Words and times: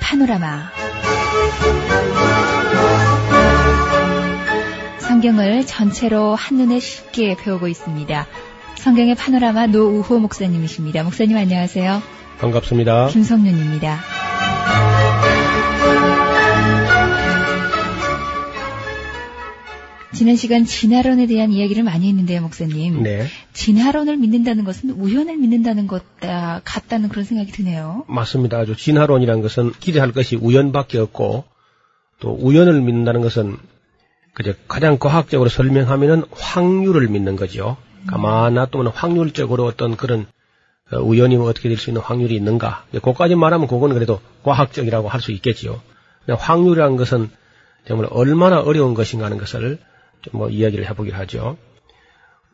파노라마. 0.00 0.70
성경을 4.98 5.66
전체로 5.66 6.34
한눈에 6.34 6.80
쉽게 6.80 7.36
배우고 7.36 7.68
있습니다. 7.68 8.26
성경의 8.76 9.14
파노라마 9.14 9.66
노우호 9.68 10.18
목사님이십니다. 10.18 11.02
목사님 11.02 11.36
안녕하세요. 11.36 12.02
반갑습니다. 12.38 13.08
김성윤입니다. 13.08 14.13
지난 20.24 20.36
시간 20.36 20.64
진화론에 20.64 21.26
대한 21.26 21.52
이야기를 21.52 21.82
많이 21.82 22.08
했는데요, 22.08 22.40
목사님. 22.40 23.02
네. 23.02 23.26
진화론을 23.52 24.16
믿는다는 24.16 24.64
것은 24.64 24.88
우연을 24.88 25.36
믿는다는 25.36 25.86
것 25.86 26.02
같다는 26.64 27.10
그런 27.10 27.26
생각이 27.26 27.52
드네요. 27.52 28.04
맞습니다. 28.08 28.56
아주 28.56 28.74
진화론이라는 28.74 29.42
것은 29.42 29.72
기대할 29.80 30.12
것이 30.12 30.36
우연밖에 30.36 30.96
없고 30.96 31.44
또 32.20 32.38
우연을 32.40 32.80
믿는다는 32.80 33.20
것은 33.20 33.58
그저 34.32 34.54
가장 34.66 34.98
과학적으로 34.98 35.50
설명하면은 35.50 36.22
확률을 36.30 37.06
믿는 37.08 37.36
거죠. 37.36 37.76
가만 38.06 38.54
놔두면 38.54 38.92
확률적으로 38.94 39.66
어떤 39.66 39.94
그런 39.94 40.24
어, 40.90 41.00
우연이 41.00 41.36
어떻게 41.36 41.68
될 41.68 41.76
수 41.76 41.90
있는 41.90 42.00
확률이 42.00 42.34
있는가. 42.34 42.86
그까지 43.02 43.34
말하면 43.34 43.66
그거는 43.66 43.92
그래도 43.92 44.22
과학적이라고 44.42 45.10
할 45.10 45.20
수 45.20 45.32
있겠지요. 45.32 45.82
확률이라는 46.26 46.96
것은 46.96 47.28
정말 47.86 48.08
얼마나 48.10 48.60
어려운 48.62 48.94
것인가 48.94 49.26
하는 49.26 49.36
것을 49.36 49.78
뭐 50.32 50.48
이야기를 50.48 50.88
해보기로 50.90 51.16
하죠. 51.18 51.56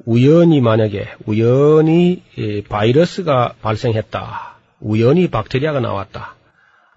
우연히 0.06 0.60
만약에 0.60 1.08
우연히 1.26 2.22
바이러스가 2.68 3.54
발생했다. 3.60 4.56
우연히 4.80 5.28
박테리아가 5.28 5.80
나왔다. 5.80 6.36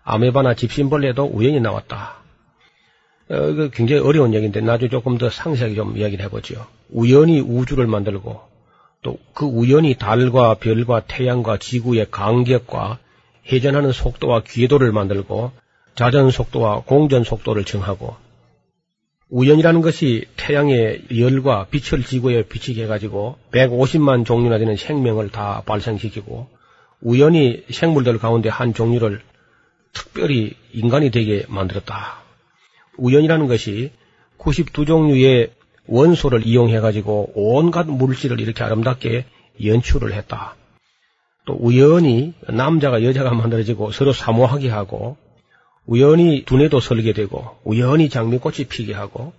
아메바나 0.04 0.54
집신벌레도 0.56 1.26
우연히 1.26 1.60
나왔다. 1.60 2.16
어, 3.30 3.36
그 3.36 3.70
굉장히 3.74 4.02
어려운 4.02 4.34
얘기인데 4.34 4.62
나중에 4.62 4.90
조금 4.90 5.18
더 5.18 5.30
상세하게 5.30 5.76
좀 5.76 5.98
이야기를 5.98 6.24
해보죠. 6.26 6.66
우연히 6.90 7.40
우주를 7.40 7.88
만들고 7.88 8.42
또 9.02 9.18
그 9.34 9.46
우연히 9.46 9.96
달과 9.96 10.56
별과 10.56 11.02
태양과 11.02 11.58
지구의 11.58 12.08
간격과 12.12 13.00
회전하는 13.52 13.92
속도와 13.92 14.42
궤도를 14.46 14.92
만들고 14.92 15.52
자전 15.96 16.32
속도와 16.32 16.84
공전 16.86 17.24
속도를 17.24 17.66
정하고 17.66 18.16
우연이라는 19.34 19.82
것이 19.82 20.26
태양의 20.38 21.06
열과 21.18 21.66
빛을 21.72 22.04
지구에 22.04 22.44
비치게 22.44 22.84
해가지고 22.84 23.40
150만 23.52 24.28
종류나 24.28 24.60
되는 24.60 24.76
생명을 24.76 25.30
다 25.30 25.64
발생시키고 25.66 26.48
우연히 27.02 27.64
생물들 27.72 28.20
가운데 28.20 28.50
한 28.50 28.76
종류를 28.76 29.22
특별히 29.92 30.54
인간이 30.72 31.10
되게 31.10 31.46
만들었다. 31.48 32.22
우연이라는 33.00 33.48
것이 33.48 33.92
92종류의 34.38 35.50
원소를 35.88 36.46
이용해가지고 36.46 37.32
온갖 37.34 37.88
물질을 37.88 38.40
이렇게 38.40 38.64
아름답게 38.64 39.26
연출을 39.66 40.14
했다. 40.14 40.56
또 41.46 41.58
우연히 41.60 42.36
남자가 42.48 43.04
여자가 43.04 43.34
만들어지고 43.34 43.94
서로 43.94 44.14
사모하게 44.14 44.70
하고 44.70 45.18
우연히 45.86 46.44
두뇌도 46.46 46.80
설게 46.80 47.14
되고 47.14 47.58
우연히 47.64 48.10
장미꽃이 48.10 48.66
피게 48.70 48.94
하고 48.94 49.34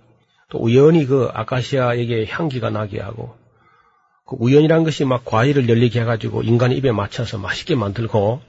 또 0.51 0.59
우연히 0.59 1.07
그 1.07 1.29
아카시아에게 1.33 2.27
향기가 2.29 2.71
나게 2.71 3.01
하고 3.01 3.35
그 4.27 4.37
우연이라는 4.39 4.85
것이 4.85 5.05
막 5.05 5.25
과일을 5.25 5.69
열리게 5.69 6.01
해가지고 6.01 6.43
인간 6.43 6.73
입에 6.73 6.93
맞춰서 6.93 7.39
맛있게 7.39 7.75
만들고 7.75 8.41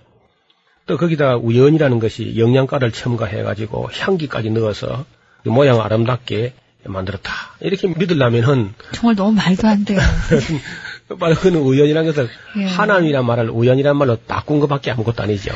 또 0.88 0.98
거기다 0.98 1.38
우연이라는 1.38 2.00
것이 2.00 2.38
영양가를 2.38 2.92
첨가해가지고 2.92 3.90
향기까지 3.92 4.52
넣어서 4.52 5.06
그 5.44 5.50
모양 5.50 5.82
아름답게 5.82 6.54
만들었다. 6.84 7.32
이렇게 7.62 7.88
믿으려면은 7.88 8.74
정말 8.92 9.16
너무 9.16 9.32
말도 9.32 9.68
안 9.68 9.86
돼요. 9.86 10.00
바로 11.20 11.36
그는 11.36 11.62
우연이라는 11.62 12.12
것을 12.12 12.30
예. 12.58 12.66
하나님이란 12.66 13.26
말을 13.26 13.50
우연이란 13.50 13.98
말로 13.98 14.18
바꾼 14.28 14.60
것밖에 14.60 14.92
아무것도 14.92 15.24
아니죠. 15.24 15.52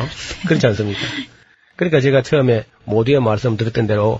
그렇지 0.47 0.66
않습니까? 0.67 1.00
그러니까 1.79 2.01
제가 2.01 2.23
처음에 2.23 2.66
모두의 2.84 3.22
말씀 3.22 3.56
드렸던 3.56 3.88
대로 3.88 4.19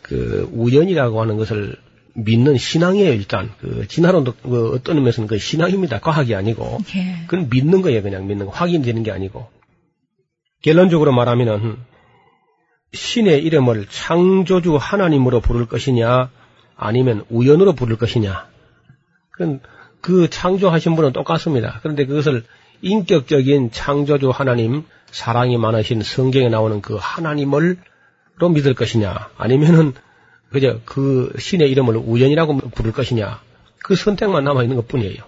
그 0.00 0.48
우연이라고 0.54 1.20
하는 1.20 1.36
것을 1.36 1.76
믿는 2.14 2.56
신앙이에요, 2.56 3.12
일단. 3.12 3.52
그, 3.60 3.86
진화론도 3.86 4.34
그 4.42 4.72
어떤 4.74 4.96
의미에서는 4.96 5.28
그 5.28 5.36
신앙입니다. 5.36 6.00
과학이 6.00 6.34
아니고. 6.34 6.78
예. 6.96 7.26
그건 7.26 7.50
믿는 7.50 7.82
거예요, 7.82 8.02
그냥 8.02 8.26
믿는 8.26 8.46
거. 8.46 8.52
확인되는 8.52 9.02
게 9.02 9.12
아니고. 9.12 9.50
결론적으로 10.62 11.12
말하면은 11.12 11.76
신의 12.94 13.44
이름을 13.44 13.84
창조주 13.90 14.76
하나님으로 14.76 15.42
부를 15.42 15.66
것이냐, 15.66 16.30
아니면 16.74 17.26
우연으로 17.28 17.74
부를 17.74 17.96
것이냐. 17.98 18.48
그건 19.32 19.60
그 20.00 20.30
창조하신 20.30 20.96
분은 20.96 21.12
똑같습니다. 21.12 21.80
그런데 21.82 22.06
그것을 22.06 22.44
인격적인 22.82 23.70
창조주 23.70 24.30
하나님, 24.30 24.84
사랑이 25.10 25.56
많으신 25.56 26.02
성경에 26.02 26.48
나오는 26.48 26.80
그 26.80 26.96
하나님을 27.00 27.78
로 28.38 28.48
믿을 28.48 28.74
것이냐, 28.74 29.30
아니면은 29.36 29.94
그저 30.50 30.78
그 30.84 31.32
신의 31.38 31.70
이름을 31.70 31.96
우연이라고 31.96 32.56
부를 32.70 32.92
것이냐, 32.92 33.40
그 33.82 33.96
선택만 33.96 34.44
남아 34.44 34.62
있는 34.62 34.76
것 34.76 34.86
뿐이에요. 34.86 35.22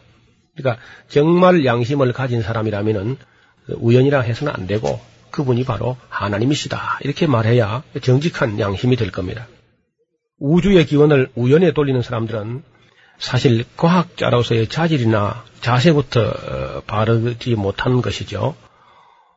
그러니까 0.56 0.82
정말 1.08 1.64
양심을 1.64 2.12
가진 2.12 2.42
사람이라면은 2.42 3.16
우연이라 3.68 4.20
해서는 4.20 4.52
안 4.54 4.66
되고 4.66 5.00
그분이 5.30 5.64
바로 5.64 5.96
하나님이시다. 6.08 7.00
이렇게 7.02 7.26
말해야 7.26 7.82
정직한 8.02 8.58
양심이 8.60 8.96
될 8.96 9.10
겁니다. 9.10 9.46
우주의 10.38 10.84
기원을 10.86 11.30
우연에 11.34 11.72
돌리는 11.72 12.00
사람들은 12.02 12.62
사실 13.20 13.64
과학자로서의 13.76 14.68
자질이나 14.68 15.44
자세부터 15.60 16.20
어, 16.20 16.82
바르지 16.86 17.54
못하는 17.54 18.00
것이죠. 18.00 18.56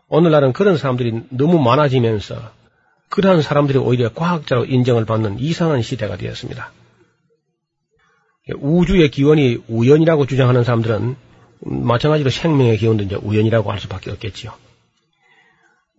오늘날은 0.07 0.53
그런 0.53 0.77
사람들이 0.77 1.23
너무 1.29 1.61
많아지면서 1.61 2.35
그러한 3.09 3.41
사람들이 3.41 3.77
오히려 3.77 4.13
과학자로 4.13 4.65
인정을 4.65 5.05
받는 5.05 5.37
이상한 5.39 5.81
시대가 5.81 6.17
되었습니다. 6.17 6.71
우주의 8.55 9.09
기원이 9.09 9.63
우연이라고 9.67 10.25
주장하는 10.25 10.63
사람들은 10.63 11.15
마찬가지로 11.61 12.29
생명의 12.29 12.77
기원도 12.77 13.03
이제 13.03 13.15
우연이라고 13.15 13.71
할 13.71 13.79
수밖에 13.79 14.11
없겠지요. 14.11 14.53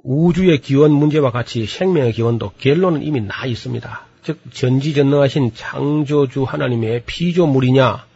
우주의 0.03 0.59
기원 0.61 0.91
문제와 0.93 1.31
같이 1.31 1.67
생명의 1.67 2.13
기원도 2.13 2.53
결론은 2.59 3.03
이미 3.03 3.21
나 3.21 3.47
있습니다. 3.47 4.07
즉 4.25 4.41
전지전능하신 4.53 5.55
창조주 5.55 6.45
하나님의 6.45 7.03
피조물이냐 7.05 8.07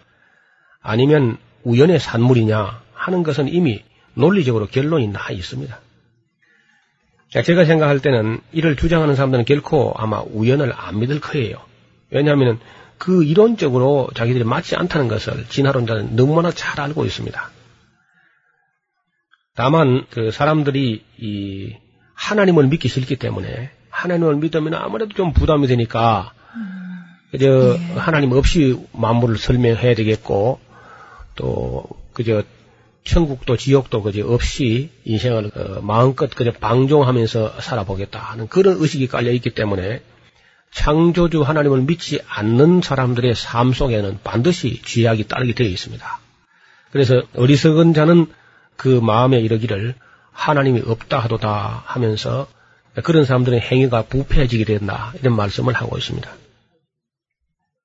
아니면 0.80 1.36
우연의 1.64 2.00
산물이냐 2.00 2.82
하는 2.94 3.22
것은 3.22 3.48
이미 3.48 3.84
논리적으로 4.14 4.66
결론이 4.66 5.08
나 5.08 5.30
있습니다. 5.30 5.80
제가 7.30 7.66
생각할 7.66 8.00
때는 8.00 8.40
이를 8.52 8.74
주장하는 8.74 9.14
사람들은 9.14 9.44
결코 9.44 9.92
아마 9.96 10.22
우연을 10.22 10.72
안 10.74 10.98
믿을 10.98 11.20
거예요. 11.20 11.62
왜냐하면 12.10 12.58
그 12.96 13.22
이론적으로 13.22 14.08
자기들이 14.14 14.44
맞지 14.44 14.76
않다는 14.76 15.08
것을 15.08 15.44
진화론자는 15.48 16.16
너무나 16.16 16.50
잘 16.50 16.80
알고 16.80 17.04
있습니다. 17.04 17.50
다만 19.54 20.06
그 20.10 20.30
사람들이 20.30 21.04
이 21.18 21.76
하나님을 22.14 22.68
믿기 22.68 22.88
싫기 22.88 23.16
때문에 23.16 23.70
하나님을 23.90 24.36
믿으면 24.36 24.74
아무래도 24.74 25.14
좀 25.14 25.32
부담이 25.32 25.66
되니까 25.66 26.32
그저 27.30 27.76
네. 27.76 27.94
하나님 27.94 28.32
없이 28.32 28.78
만물을 28.92 29.36
설명해야 29.36 29.94
되겠고 29.94 30.60
또 31.34 31.84
그저 32.14 32.42
천국도 33.04 33.56
지옥도 33.56 34.02
그저 34.02 34.26
없이 34.26 34.90
인생을 35.04 35.50
어, 35.54 35.80
마음껏 35.82 36.30
그저 36.30 36.52
방종하면서 36.52 37.60
살아보겠다 37.60 38.18
하는 38.18 38.48
그런 38.48 38.76
의식이 38.78 39.08
깔려 39.08 39.30
있기 39.32 39.50
때문에 39.50 40.02
창조주 40.70 41.42
하나님을 41.42 41.82
믿지 41.82 42.20
않는 42.28 42.82
사람들의 42.82 43.34
삶 43.34 43.72
속에는 43.72 44.18
반드시 44.22 44.82
죄악이 44.82 45.26
따르게 45.28 45.54
되어 45.54 45.66
있습니다. 45.66 46.20
그래서 46.92 47.22
어리석은 47.34 47.94
자는 47.94 48.26
그 48.76 48.88
마음에 48.88 49.40
이르기를 49.40 49.94
하나님이 50.32 50.82
없다 50.86 51.18
하도다 51.20 51.82
하면서 51.86 52.46
그런 53.02 53.24
사람들의 53.24 53.60
행위가 53.60 54.02
부패해지게 54.02 54.64
된다 54.64 55.12
이런 55.20 55.36
말씀을 55.36 55.74
하고 55.74 55.96
있습니다. 55.98 56.30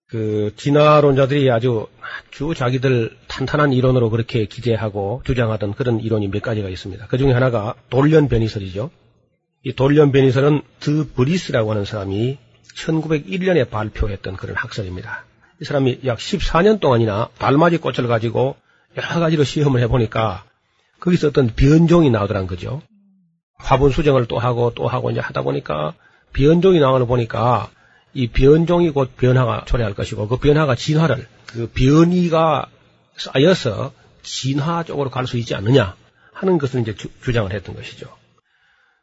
그 0.07 0.53
진화론자들이 0.57 1.49
아주 1.49 1.87
아주 2.31 2.53
자기들 2.53 3.17
탄탄한 3.27 3.73
이론으로 3.73 4.09
그렇게 4.11 4.45
기재하고 4.45 5.23
주장하던 5.25 5.73
그런 5.73 5.99
이론이 5.99 6.27
몇 6.27 6.41
가지가 6.41 6.69
있습니다. 6.69 7.07
그 7.07 7.17
중에 7.17 7.31
하나가 7.31 7.73
돌연 7.89 8.27
변이설이죠. 8.27 8.91
이 9.63 9.73
돌연 9.73 10.11
변이설은 10.11 10.61
드 10.79 11.11
브리스라고 11.13 11.71
하는 11.71 11.85
사람이 11.85 12.37
1901년에 12.75 13.69
발표했던 13.69 14.35
그런 14.35 14.55
학설입니다. 14.55 15.25
이 15.61 15.65
사람이 15.65 16.01
약 16.05 16.17
14년 16.17 16.79
동안이나 16.79 17.29
달맞이 17.37 17.77
꽃을 17.77 18.07
가지고 18.07 18.55
여러 18.97 19.19
가지로 19.19 19.43
시험을 19.43 19.81
해보니까 19.81 20.43
거기서 20.99 21.29
어떤 21.29 21.47
변종이 21.47 22.09
나오더란 22.09 22.47
거죠. 22.47 22.81
화분 23.63 23.91
수정을 23.91 24.27
또 24.27 24.39
하고 24.39 24.73
또 24.75 24.87
하고 24.87 25.09
이제 25.09 25.19
하다 25.19 25.41
보니까 25.41 25.93
변종이 26.33 26.79
나오는 26.79 27.07
보니까 27.07 27.69
이 28.13 28.27
변종이 28.27 28.89
곧 28.91 29.15
변화가 29.15 29.63
초래할 29.65 29.93
것이고 29.93 30.27
그 30.27 30.37
변화가 30.37 30.75
진화를 30.75 31.27
그 31.47 31.67
변이가 31.73 32.67
쌓여서 33.15 33.93
진화 34.21 34.83
쪽으로 34.83 35.09
갈 35.09 35.25
수 35.25 35.37
있지 35.37 35.55
않느냐 35.55 35.95
하는 36.33 36.57
것을 36.57 36.81
이제 36.81 36.95
주, 36.95 37.33
장을 37.33 37.51
했던 37.51 37.75
것이죠. 37.75 38.07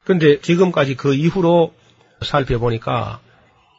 그런데 0.04 0.40
지금까지 0.40 0.96
그 0.96 1.14
이후로 1.14 1.72
살펴보니까 2.22 3.20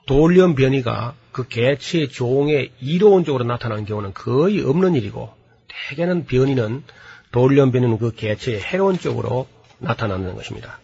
돌연 0.08 0.56
변이가 0.56 1.14
그 1.32 1.48
개체의 1.48 2.10
종에 2.10 2.72
이론적으로 2.80 3.44
나타나는 3.44 3.86
경우는 3.86 4.14
거의 4.14 4.62
없는 4.62 4.96
일이고 4.96 5.34
대개는 5.68 6.26
변이는 6.26 6.84
돌연 7.32 7.72
변이는 7.72 7.98
그 7.98 8.12
개체의 8.12 8.62
해론적으로 8.62 9.48
나타나는 9.82 10.36
것입니다. 10.36 10.80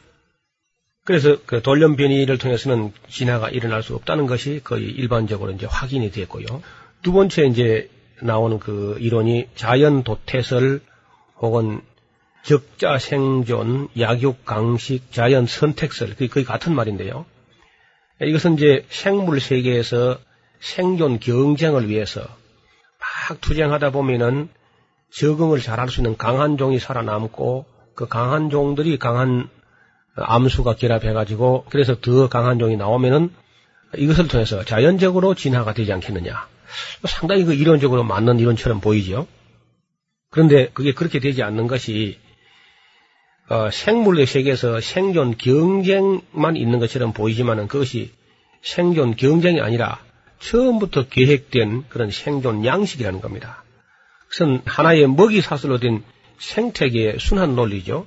그래서 1.04 1.38
그 1.46 1.62
돌연 1.62 1.96
변이를 1.96 2.38
통해서는 2.38 2.92
진화가 3.08 3.50
일어날 3.50 3.82
수 3.82 3.96
없다는 3.96 4.26
것이 4.26 4.60
거의 4.64 4.86
일반적으로 4.86 5.52
이제 5.52 5.66
확인이 5.66 6.12
됐고요. 6.12 6.46
두 7.02 7.14
번째 7.14 7.46
이제 7.46 7.90
나오는 8.22 8.60
그 8.60 8.98
이론이 9.00 9.50
자연 9.56 10.04
도태설 10.04 10.82
혹은 11.40 11.82
적자 12.44 12.98
생존, 12.98 13.88
약육 13.98 14.44
강식, 14.44 15.12
자연 15.12 15.46
선택설, 15.46 16.10
그게 16.10 16.28
거의 16.28 16.46
같은 16.46 16.76
말인데요. 16.76 17.26
이것은 18.22 18.56
이제 18.56 18.86
생물 18.90 19.40
세계에서 19.40 20.20
생존 20.60 21.20
경쟁을 21.20 21.88
위해서 21.88 22.20
막 22.20 23.40
투쟁하다 23.42 23.92
보면은 23.92 24.50
적응을 25.12 25.62
잘할 25.62 25.90
수 25.90 26.02
있는 26.02 26.18
강한 26.18 26.58
종이 26.58 26.80
살아남고 26.80 27.66
그 27.98 28.08
강한 28.08 28.52
종들이 28.52 29.00
강한 29.00 29.50
암수가 30.16 30.76
결합해가지고 30.76 31.66
그래서 31.72 32.00
더 32.00 32.30
강한 32.30 32.60
종이 32.60 32.78
나오면은 32.78 33.34
이것을 33.98 34.28
통해서 34.28 34.64
자연적으로 34.64 35.34
진화가 35.34 35.74
되지 35.74 35.92
않겠느냐. 35.94 36.48
상당히 37.06 37.44
그 37.44 37.56
이론적으로 37.56 38.04
맞는 38.04 38.40
이론처럼 38.40 38.82
보이죠. 38.82 39.26
그런데 40.30 40.70
그게 40.76 40.94
그렇게 40.94 41.20
되지 41.20 41.42
않는 41.42 41.66
것이 41.66 42.20
어, 43.50 43.72
생물의 43.72 44.28
세계에서 44.28 44.80
생존 44.80 45.36
경쟁만 45.36 46.56
있는 46.56 46.78
것처럼 46.78 47.14
보이지만은 47.14 47.68
그것이 47.68 48.12
생존 48.62 49.16
경쟁이 49.16 49.60
아니라 49.60 50.00
처음부터 50.40 51.08
계획된 51.08 51.86
그런 51.90 52.12
생존 52.12 52.64
양식이라는 52.64 53.22
겁니다. 53.22 53.64
그것은 54.30 54.62
하나의 54.66 55.08
먹이 55.08 55.42
사슬로 55.42 55.80
된 55.80 56.04
생태계의 56.40 57.20
순환 57.20 57.56
논리죠. 57.56 58.06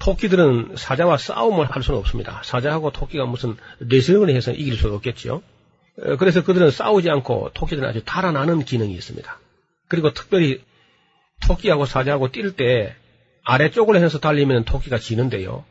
토끼들은 0.00 0.76
사자와 0.76 1.18
싸움을 1.18 1.66
할 1.66 1.82
수는 1.82 2.00
없습니다. 2.00 2.40
사자하고 2.44 2.90
토끼가 2.90 3.26
무슨 3.26 3.56
레슬링을 3.80 4.34
해서 4.34 4.50
이길 4.50 4.76
수가 4.76 4.96
없겠죠. 4.96 5.42
어, 6.02 6.16
그래서 6.16 6.42
그들은 6.42 6.70
싸우지 6.70 7.10
않고 7.10 7.50
토끼들은 7.54 7.88
아주 7.88 8.02
달아나는 8.04 8.64
기능이 8.64 8.94
있습니다. 8.94 9.38
그리고 9.88 10.12
특별히 10.12 10.62
토끼하고 11.46 11.84
사자하고 11.84 12.28
뛸 12.28 12.56
때 12.56 12.94
아래쪽을 13.44 13.96
향해서 13.96 14.18
달리면 14.20 14.64
토끼가 14.64 14.98
지는데요. 14.98 15.64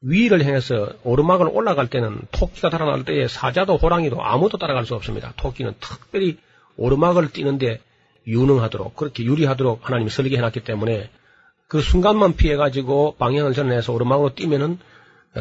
위를 0.00 0.44
향해서 0.44 0.94
오르막을 1.04 1.48
올라갈 1.48 1.88
때는 1.88 2.20
토끼가 2.32 2.70
달아날 2.70 3.04
때에 3.04 3.28
사자도 3.28 3.76
호랑이도 3.76 4.22
아무도 4.22 4.58
따라갈 4.58 4.84
수 4.84 4.94
없습니다. 4.96 5.32
토끼는 5.36 5.74
특별히 5.78 6.38
오르막을 6.76 7.30
뛰는데 7.30 7.80
유능하도록 8.26 8.96
그렇게 8.96 9.24
유리하도록 9.24 9.86
하나님이 9.86 10.10
설계해 10.10 10.40
놨기 10.40 10.60
때문에 10.60 11.10
그 11.68 11.80
순간만 11.80 12.36
피해 12.36 12.56
가지고 12.56 13.16
방향을 13.18 13.54
전환해서 13.54 13.92
오르막으로 13.92 14.34
뛰면은 14.34 14.78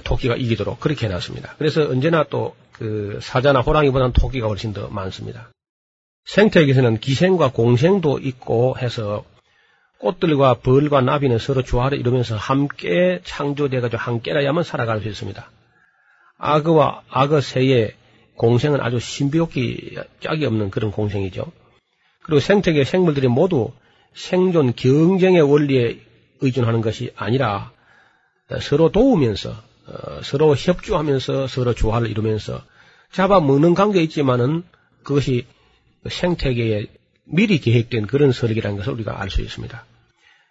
토끼가 0.04 0.36
이기도록 0.36 0.80
그렇게 0.80 1.08
해놨습니다. 1.08 1.56
그래서 1.58 1.82
언제나 1.90 2.24
또 2.24 2.56
그 2.82 3.20
사자나 3.22 3.62
호랑이보다는 3.62 4.12
토끼가 4.14 4.48
훨씬 4.48 4.74
더 4.74 4.88
많습니다. 4.88 5.52
생태계에서는 6.26 7.00
기생과 7.00 7.52
공생도 7.52 8.18
있고 8.18 8.76
해서 8.80 9.24
꽃들과 10.00 10.56
벌과 10.56 11.02
나비는 11.02 11.38
서로 11.38 11.62
조화를 11.62 12.00
이루면서 12.00 12.38
함께 12.38 13.22
창조돼가지고 13.24 14.02
함께라야만 14.02 14.64
살아갈 14.64 15.00
수 15.00 15.10
있습니다. 15.10 15.48
악어와 16.40 17.04
악어 17.08 17.40
새의 17.40 17.94
공생은 18.36 18.82
아주 18.82 18.98
신비롭기 19.00 20.00
짝이 20.20 20.46
없는 20.46 20.72
그런 20.72 20.90
공생이죠. 20.90 21.52
그리고 22.24 22.40
생태계 22.40 22.84
생물들이 22.84 23.28
모두 23.28 23.72
생존 24.14 24.74
경쟁의 24.76 25.42
원리에 25.42 26.00
의존하는 26.42 26.82
것이 26.82 27.12
아니라 27.16 27.72
서로 28.60 28.92
도우면서 28.92 29.52
어, 29.88 30.22
서로 30.24 30.56
협조하면서 30.56 31.48
서로 31.48 31.74
조화를 31.74 32.10
이루면서 32.10 32.64
잡아먹는 33.12 33.74
관계 33.74 34.02
있지만은 34.04 34.64
그것이 35.04 35.46
생태계에 36.08 36.88
미리 37.26 37.60
계획된 37.60 38.08
그런 38.08 38.32
설계라는 38.32 38.78
것을 38.78 38.94
우리가 38.94 39.22
알 39.22 39.30
수 39.30 39.42
있습니다. 39.42 39.86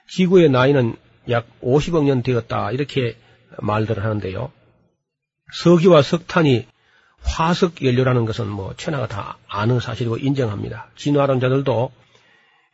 지구의 0.09 0.51
나이는 0.51 0.97
약 1.29 1.47
50억 1.61 2.05
년 2.05 2.23
되었다 2.23 2.73
이렇게 2.73 3.17
말들을 3.59 4.03
하는데요. 4.03 4.51
석유와 5.53 6.03
석탄이 6.03 6.67
화석 7.23 7.85
연료라는 7.85 8.25
것은 8.25 8.49
뭐 8.49 8.75
천하가 8.77 9.07
다 9.07 9.39
아는 9.49 9.81
사실이고 9.81 10.19
인정합니다. 10.19 10.91
진화론자들도 10.97 11.93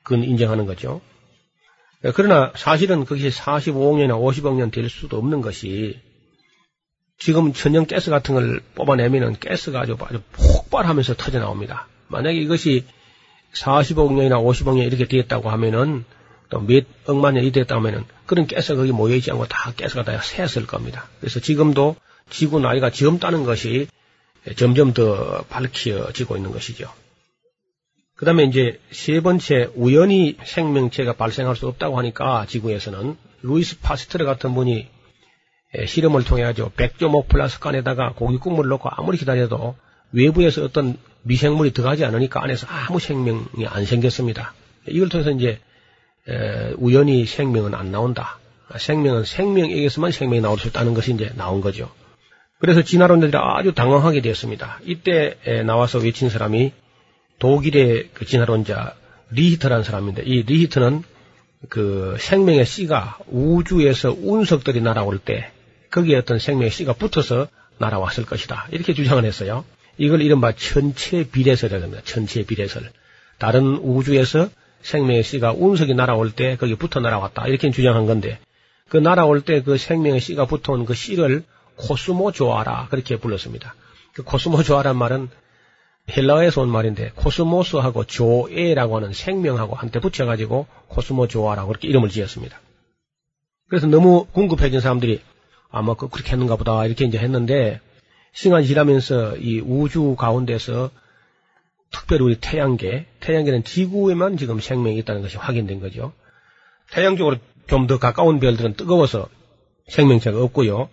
그건 0.03 0.25
인정하는 0.25 0.67
거죠. 0.67 1.01
그러나 2.15 2.53
사실은 2.57 3.05
그것이 3.05 3.29
45억 3.31 3.97
년이나 3.97 4.15
50억 4.15 4.55
년 4.57 4.71
될 4.71 4.89
수도 4.89 5.17
없는 5.19 5.41
것이 5.41 6.01
지금 7.19 7.53
천연 7.53 7.87
가스 7.87 8.11
같은 8.11 8.35
걸 8.35 8.61
뽑아내면은 8.75 9.37
가스가 9.41 9.81
아주, 9.81 9.97
아주 10.01 10.21
폭발하면서 10.33 11.15
터져 11.15 11.39
나옵니다. 11.41 11.89
만약에 12.09 12.39
이것이 12.39 12.85
40억 13.55 14.13
년이나 14.13 14.39
50억 14.39 14.77
년 14.77 14.87
이렇게 14.87 15.07
되었다고 15.09 15.51
하면은 15.51 16.05
또 16.49 16.61
몇 16.61 16.87
억만 17.07 17.35
년이 17.35 17.51
됐다 17.51 17.75
하면은 17.77 18.05
그런 18.27 18.47
가스가 18.47 18.77
거기 18.77 18.93
모여있지 18.93 19.31
않고 19.33 19.47
다 19.47 19.73
가스가 19.77 20.05
다 20.05 20.21
새었을 20.21 20.67
겁니다. 20.67 21.09
그래서 21.21 21.41
지금도 21.41 21.97
지구 22.31 22.61
나이가 22.61 22.91
젊다는 22.91 23.45
것이 23.45 23.89
점점 24.55 24.93
더 24.93 25.43
밝혀지고 25.49 26.37
있는 26.37 26.53
것이죠. 26.53 26.93
그 28.15 28.25
다음에 28.25 28.45
이제 28.45 28.81
세 28.91 29.21
번째 29.21 29.71
우연히 29.75 30.37
생명체가 30.43 31.15
발생할 31.15 31.57
수 31.57 31.67
없다고 31.69 31.99
하니까 31.99 32.47
지구에서는 32.47 33.17
루이스 33.43 33.81
파스트르 33.81 34.25
같은 34.25 34.55
분이 34.55 34.89
실험을 35.87 36.25
통해 36.25 36.45
가지고 36.45 36.71
백조목 36.71 37.29
플라스크 37.29 37.69
안에다가 37.69 38.13
고기 38.15 38.39
국물을 38.39 38.71
넣고 38.71 38.89
아무리 38.91 39.19
기다려도 39.19 39.77
외부에서 40.13 40.65
어떤 40.65 40.97
미생물이 41.23 41.73
들어가지 41.73 42.05
않으니까 42.05 42.43
안에서 42.43 42.67
아무 42.69 43.01
생명이 43.01 43.67
안 43.67 43.85
생겼습니다. 43.85 44.55
이걸 44.87 45.09
통해서 45.09 45.31
이제 45.33 45.61
우연히 46.77 47.27
생명은 47.27 47.75
안 47.75 47.91
나온다. 47.91 48.39
생명은 48.79 49.25
생명에게서만 49.25 50.13
생명이 50.13 50.41
나올 50.41 50.59
수 50.59 50.69
있다는 50.69 50.95
것이 50.95 51.13
이제 51.13 51.33
나온 51.37 51.61
거죠. 51.61 51.91
그래서 52.59 52.83
진화론자들이 52.83 53.37
아주 53.41 53.73
당황하게 53.73 54.21
되었습니다. 54.23 54.81
이때 54.85 55.37
나와서 55.67 55.99
외친 55.99 56.31
사람이 56.31 56.73
독일의 57.39 58.11
그 58.15 58.25
진화론자 58.25 58.95
리히트라는 59.31 59.85
사람인데 59.85 60.23
이 60.25 60.43
리히트는 60.43 61.03
그 61.69 62.17
생명의 62.19 62.65
씨가 62.65 63.19
우주에서 63.29 64.17
운석들이 64.19 64.81
날아올 64.81 65.19
때 65.19 65.51
거기에 65.91 66.17
어떤 66.17 66.39
생명의 66.39 66.71
씨가 66.71 66.95
붙어서 66.95 67.49
날아왔을 67.79 68.25
것이다. 68.25 68.69
이렇게 68.71 68.95
주장을 68.95 69.23
했어요. 69.25 69.65
이걸 69.99 70.23
이른바 70.23 70.53
천체 70.53 71.29
비래설이라고 71.29 71.83
합니다. 71.83 72.03
천체 72.05 72.45
비래설. 72.45 72.91
다른 73.39 73.77
우주에서 73.77 74.49
생명의 74.83 75.23
씨가 75.23 75.53
운석이 75.53 75.95
날아올 75.95 76.33
때 76.33 76.57
거기 76.57 76.75
붙어 76.75 77.01
날아왔다. 77.01 77.49
이렇게 77.49 77.71
주장한 77.71 78.07
건데 78.07 78.39
그 78.89 78.97
날아올 78.97 79.43
때 79.43 79.61
그 79.63 79.77
생명의 79.77 80.21
씨가 80.21 80.47
붙어온 80.47 80.87
그 80.87 80.95
씨를 80.95 81.43
cosmozoa라 81.77 82.89
그렇게 82.91 83.17
불렀습니다. 83.17 83.75
그 84.13 84.23
cosmozoa란 84.23 84.97
말은 84.97 85.29
헬라어에서 86.17 86.63
온 86.63 86.69
말인데 86.69 87.13
코스모스하고 87.17 88.05
조에라고 88.05 88.97
하는 88.97 89.13
생명하고 89.13 89.75
한테 89.75 90.01
붙여가지고 90.01 90.67
코스모 90.89 91.27
조아라고 91.27 91.69
그렇게 91.69 91.89
이름을 91.89 92.09
지었습니다. 92.11 92.61
그래서 93.69 93.87
너무 93.87 94.27
궁급해진 94.33 94.81
사람들이 94.81 95.21
아마 95.71 95.95
그 95.95 96.09
그렇게 96.09 96.33
했는가 96.33 96.57
보다 96.57 96.87
이렇게 96.87 97.05
이제 97.05 97.19
했는데 97.19 97.81
시간이 98.33 98.67
지나면서 98.67 99.37
이 99.37 99.61
우주 99.61 100.15
가운데서 100.15 100.91
특별히 101.91 102.25
우리 102.25 102.37
태양계, 102.41 103.07
태양계는 103.21 103.65
지구에만 103.65 104.37
지금 104.37 104.61
생명이 104.61 104.99
있다는 104.99 105.23
것이 105.23 105.37
확인된 105.37 105.81
거죠. 105.81 106.13
태양 106.93 107.17
쪽으로 107.17 107.37
좀 107.67 107.87
더 107.87 107.99
가까운 107.99 108.39
별들은 108.39 108.75
뜨거워서 108.75 109.29
생명체가 109.89 110.41
없고요. 110.41 110.89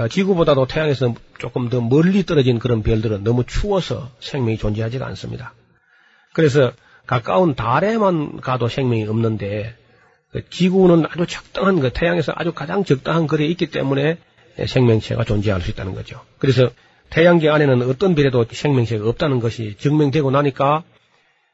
어, 0.00 0.08
지구보다도 0.08 0.66
태양에서 0.66 1.14
조금 1.38 1.68
더 1.68 1.80
멀리 1.80 2.24
떨어진 2.24 2.58
그런 2.58 2.82
별들은 2.82 3.22
너무 3.22 3.44
추워서 3.44 4.10
생명이 4.20 4.56
존재하지가 4.56 5.06
않습니다. 5.08 5.52
그래서 6.32 6.72
가까운 7.06 7.54
달에만 7.54 8.40
가도 8.40 8.68
생명이 8.68 9.06
없는데 9.06 9.76
그 10.32 10.48
지구는 10.48 11.06
아주 11.06 11.26
적당한 11.26 11.80
그 11.80 11.92
태양에서 11.92 12.32
아주 12.34 12.52
가장 12.52 12.84
적당한 12.84 13.26
거리에 13.26 13.48
있기 13.48 13.66
때문에 13.66 14.16
생명체가 14.66 15.24
존재할 15.24 15.60
수 15.60 15.70
있다는 15.70 15.94
거죠. 15.94 16.20
그래서 16.38 16.70
태양계 17.10 17.50
안에는 17.50 17.82
어떤 17.82 18.14
별에도 18.14 18.46
생명체가 18.50 19.06
없다는 19.08 19.40
것이 19.40 19.76
증명되고 19.78 20.30
나니까 20.30 20.84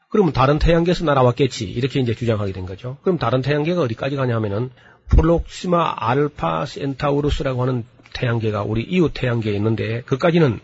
그러면 0.09 0.31
다른 0.31 0.57
태양계에서 0.59 1.03
날아왔겠지 1.03 1.65
이렇게 1.65 1.99
이제 1.99 2.13
주장하게 2.13 2.53
된 2.53 2.65
거죠. 2.65 2.97
그럼 3.01 3.17
다른 3.17 3.41
태양계가 3.41 3.81
어디까지 3.81 4.15
가냐면은 4.15 4.69
프록시마 5.09 5.95
알파 5.97 6.65
센타우루스라고 6.65 7.61
하는 7.61 7.83
태양계가 8.17 8.63
우리 8.63 8.83
이웃 8.83 9.11
태양계에 9.13 9.53
있는데 9.55 10.01
그까지는 10.01 10.59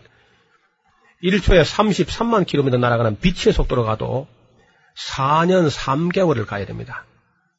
1초에 1.22 1.64
33만 1.64 2.46
킬로미터 2.46 2.76
날아가는 2.76 3.18
빛의 3.20 3.52
속도로 3.54 3.84
가도 3.84 4.26
4년 4.96 5.70
3개월을 5.70 6.46
가야 6.46 6.66
됩니다. 6.66 7.04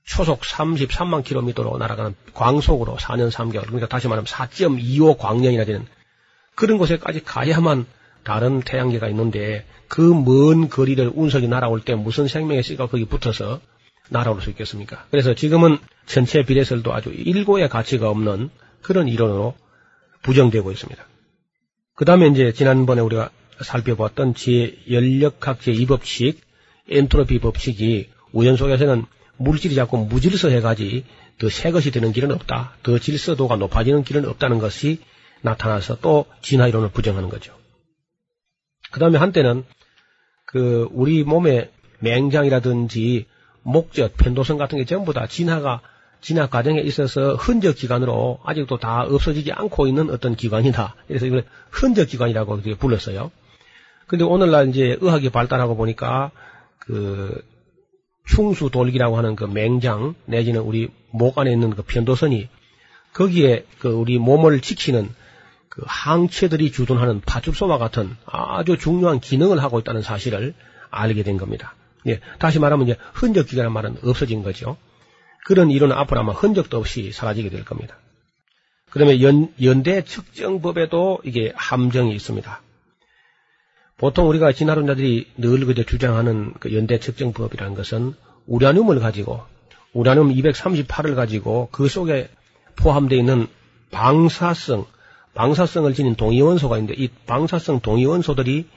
초속 0.05 0.41
33만 0.41 1.23
킬로미터로 1.23 1.77
날아가는 1.77 2.15
광속으로 2.33 2.97
4년 2.97 3.31
3개월. 3.31 3.65
그러니까 3.65 3.87
다시 3.87 4.07
말하면 4.07 4.25
4.25 4.25 5.17
광년이나 5.17 5.65
되는 5.65 5.87
그런 6.53 6.77
곳에까지 6.77 7.23
가야만 7.23 7.85
다른 8.23 8.61
태양계가 8.61 9.07
있는데 9.09 9.65
그 9.87 10.13
먼 10.13 10.69
거리를 10.69 11.11
운석이 11.13 11.47
날아올 11.47 11.81
때 11.81 11.95
무슨 11.95 12.27
생명의 12.27 12.63
씨가 12.63 12.87
거기 12.87 13.05
붙어서 13.05 13.61
날아올 14.09 14.41
수 14.41 14.49
있겠습니까? 14.51 15.05
그래서 15.09 15.33
지금은 15.33 15.77
전체 16.05 16.43
비례설도 16.43 16.93
아주 16.93 17.09
일고의 17.09 17.69
가치가 17.69 18.09
없는 18.09 18.49
그런 18.81 19.07
이론으로 19.07 19.55
부정되고 20.25 20.71
있습니다. 20.71 21.05
그 21.93 22.03
다음에 22.03 22.27
이제 22.27 22.51
지난번에 22.51 23.01
우리가 23.01 23.29
살펴봤던 23.61 24.33
제 24.33 24.77
연력학 24.89 25.59
제2법칙, 25.59 26.37
엔트로피 26.89 27.39
법칙이 27.39 28.09
우연 28.33 28.57
속에서는 28.57 29.05
물질이 29.37 29.75
자꾸 29.75 29.97
무질서해가지 29.97 31.05
더 31.37 31.49
새 31.49 31.71
것이 31.71 31.91
되는 31.91 32.11
길은 32.11 32.31
없다. 32.31 32.75
더 32.81 32.97
질서도가 32.97 33.57
높아지는 33.57 34.03
길은 34.03 34.25
없다는 34.25 34.59
것이 34.59 34.99
나타나서 35.41 35.99
또 35.99 36.25
진화 36.41 36.67
이론을 36.67 36.89
부정하는 36.89 37.29
거죠. 37.29 37.53
그 38.91 38.99
다음에 38.99 39.17
한때는 39.17 39.63
그 40.45 40.87
우리 40.91 41.23
몸의 41.23 41.71
맹장이라든지 41.99 43.27
목젖, 43.63 44.15
편도선 44.17 44.57
같은 44.57 44.77
게 44.77 44.85
전부 44.85 45.13
다 45.13 45.27
진화가 45.27 45.81
진화 46.25 46.47
과정에 46.47 46.81
있어서 46.81 47.35
흔적 47.35 47.75
기관으로 47.75 48.39
아직도 48.43 48.79
다 48.79 49.03
없어지지 49.03 49.51
않고 49.51 49.85
있는 49.85 50.09
어떤 50.09 50.35
기관이다. 50.35 50.95
그래서 51.07 51.27
이걸 51.27 51.45
흔적 51.69 52.07
기관이라고 52.07 52.61
불렀어요. 52.79 53.29
근데 54.07 54.23
오늘날 54.23 54.69
이제 54.69 54.97
의학이 54.99 55.29
발달하고 55.29 55.75
보니까 55.75 56.31
그 56.79 57.43
충수 58.25 58.71
돌기라고 58.71 59.19
하는 59.19 59.35
그 59.35 59.43
맹장 59.43 60.15
내지는 60.25 60.61
우리 60.61 60.87
목 61.11 61.37
안에 61.37 61.51
있는 61.51 61.75
그 61.75 61.83
편도선이 61.83 62.49
거기에 63.13 63.67
그 63.77 63.89
우리 63.89 64.17
몸을 64.17 64.61
지키는 64.61 65.13
그 65.69 65.83
항체들이 65.85 66.71
주둔하는 66.71 67.21
파출소와 67.21 67.77
같은 67.77 68.17
아주 68.25 68.79
중요한 68.79 69.19
기능을 69.19 69.61
하고 69.61 69.77
있다는 69.77 70.01
사실을 70.01 70.55
알게 70.89 71.21
된 71.21 71.37
겁니다. 71.37 71.75
예, 72.07 72.19
다시 72.39 72.57
말하면 72.57 72.87
이제 72.87 72.97
흔적 73.13 73.45
기관이라는 73.45 73.71
말은 73.71 73.97
없어진 74.03 74.41
거죠. 74.41 74.75
그런 75.45 75.69
이론은 75.69 75.95
앞으로 75.95 76.21
아마 76.21 76.33
흔적도 76.33 76.77
없이 76.77 77.11
사라지게 77.11 77.49
될 77.49 77.63
겁니다. 77.63 77.97
그러면 78.89 79.21
연, 79.21 79.53
연대 79.61 80.03
측정법에도 80.03 81.19
이게 81.23 81.53
함정이 81.55 82.15
있습니다. 82.15 82.61
보통 83.97 84.27
우리가 84.27 84.53
진화론자들이 84.53 85.27
늘 85.37 85.65
그저 85.67 85.83
주장하는 85.83 86.53
그 86.59 86.73
연대 86.73 86.99
측정법이라는 86.99 87.75
것은 87.75 88.15
우라늄을 88.47 88.99
가지고 88.99 89.43
우라늄 89.93 90.33
238을 90.33 91.13
가지고 91.15 91.69
그 91.71 91.87
속에 91.87 92.27
포함되어 92.75 93.19
있는 93.19 93.47
방사성, 93.91 94.87
방사성을 95.35 95.93
지닌 95.93 96.15
동위원소가 96.15 96.79
있는데 96.79 96.95
이 96.99 97.07
방사성 97.27 97.81
동위원소들이 97.81 98.67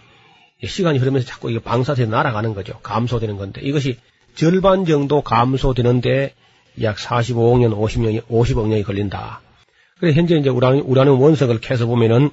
시간이 0.63 0.99
흐르면서 0.99 1.27
자꾸 1.27 1.51
이게 1.51 1.61
방사돼 1.61 2.05
날아가는 2.05 2.53
거죠. 2.53 2.79
감소되는 2.83 3.39
건데 3.39 3.63
이것이 3.63 3.99
절반 4.35 4.85
정도 4.85 5.23
감소되는데 5.23 6.35
약 6.83 6.97
45억 6.97 7.61
년, 7.61 7.73
50년, 7.73 8.23
50억 8.27 8.69
년이 8.69 8.83
걸린다. 8.83 9.41
그래 9.99 10.13
현재 10.13 10.37
이제 10.37 10.49
우라늄, 10.49 10.83
우라늄 10.87 11.21
원석을 11.21 11.61
캐서 11.61 11.87
보면은 11.87 12.31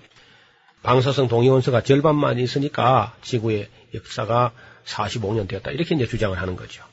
방사성 0.83 1.27
동위 1.27 1.49
원소가 1.49 1.81
절반만 1.81 2.37
있으니까 2.37 3.15
지구의 3.23 3.67
역사가 3.95 4.51
45년 4.85 5.47
되었다. 5.47 5.71
이렇게 5.71 5.95
이제 5.95 6.05
주장을 6.05 6.39
하는 6.39 6.55
거죠. 6.55 6.83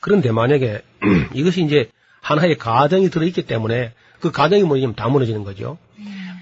그런데 0.00 0.30
만약에 0.30 0.82
이것이 1.32 1.64
이제 1.64 1.90
하나의 2.20 2.58
가정이 2.58 3.08
들어있기 3.08 3.46
때문에 3.46 3.92
그 4.20 4.30
가정이 4.30 4.64
뭐냐면 4.64 4.94
다 4.94 5.08
무너지는 5.08 5.44
거죠. 5.44 5.78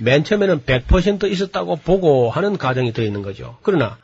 맨 0.00 0.24
처음에는 0.24 0.62
100% 0.62 1.30
있었다고 1.30 1.76
보고 1.76 2.30
하는 2.30 2.58
가정이 2.58 2.92
들어있는 2.92 3.22
거죠. 3.22 3.58
그러나 3.62 3.96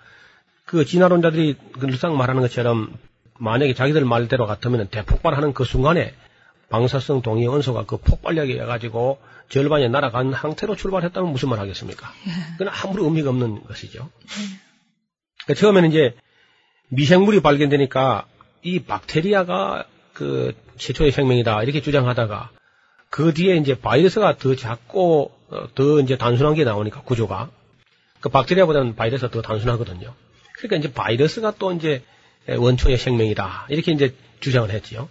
그 0.64 0.84
진화론자들이 0.84 1.56
늘상 1.80 2.16
말하는 2.16 2.42
것처럼 2.42 2.96
만약에 3.40 3.74
자기들 3.74 4.04
말대로 4.04 4.46
같으면 4.46 4.86
대폭발하는 4.88 5.54
그 5.54 5.64
순간에 5.64 6.14
방사성 6.68 7.22
동위 7.22 7.46
원소가 7.46 7.84
그 7.86 7.96
폭발력이 7.96 8.60
해가지고 8.60 9.18
절반이 9.48 9.88
날아간 9.88 10.32
상태로 10.32 10.76
출발했다면 10.76 11.32
무슨 11.32 11.48
말 11.48 11.58
하겠습니까? 11.58 12.12
그건 12.58 12.72
아무리 12.72 13.02
의미가 13.02 13.30
없는 13.30 13.64
것이죠. 13.64 14.08
그러니까 15.44 15.60
처음에는 15.60 15.88
이제 15.90 16.14
미생물이 16.90 17.40
발견되니까 17.40 18.26
이 18.62 18.80
박테리아가 18.80 19.84
그 20.12 20.54
최초의 20.76 21.10
생명이다 21.10 21.62
이렇게 21.62 21.80
주장하다가 21.80 22.50
그 23.08 23.32
뒤에 23.32 23.56
이제 23.56 23.80
바이러스가 23.80 24.36
더 24.36 24.54
작고 24.54 25.32
어, 25.48 25.74
더 25.74 26.00
이제 26.00 26.16
단순한 26.16 26.54
게 26.54 26.64
나오니까 26.64 27.02
구조가 27.02 27.50
그 28.20 28.28
박테리아보다는 28.28 28.94
바이러스가 28.96 29.32
더 29.32 29.40
단순하거든요. 29.40 30.14
그러니까 30.58 30.76
이제 30.76 30.92
바이러스가 30.92 31.54
또 31.58 31.72
이제 31.72 32.04
원초의 32.48 32.98
생명이다 32.98 33.66
이렇게 33.68 33.92
이제 33.92 34.14
주장을 34.40 34.70
했지요. 34.70 35.08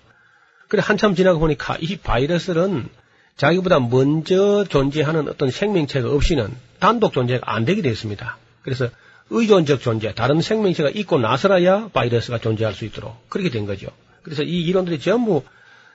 그래 0.67 0.81
한참 0.85 1.15
지나고 1.15 1.39
보니까 1.39 1.77
이 1.79 1.97
바이러스는 1.97 2.89
자기보다 3.35 3.79
먼저 3.79 4.65
존재하는 4.65 5.29
어떤 5.29 5.49
생명체가 5.49 6.11
없이는 6.11 6.53
단독 6.79 7.13
존재가 7.13 7.51
안 7.51 7.65
되게 7.65 7.81
되어 7.81 7.91
있습니다. 7.91 8.37
그래서 8.63 8.89
의존적 9.29 9.81
존재, 9.81 10.13
다른 10.13 10.41
생명체가 10.41 10.89
있고 10.89 11.19
나서라야 11.19 11.89
바이러스가 11.89 12.39
존재할 12.39 12.73
수 12.73 12.85
있도록 12.85 13.29
그렇게 13.29 13.49
된 13.49 13.65
거죠. 13.65 13.87
그래서 14.23 14.43
이 14.43 14.61
이론들이 14.63 14.99
전부 14.99 15.43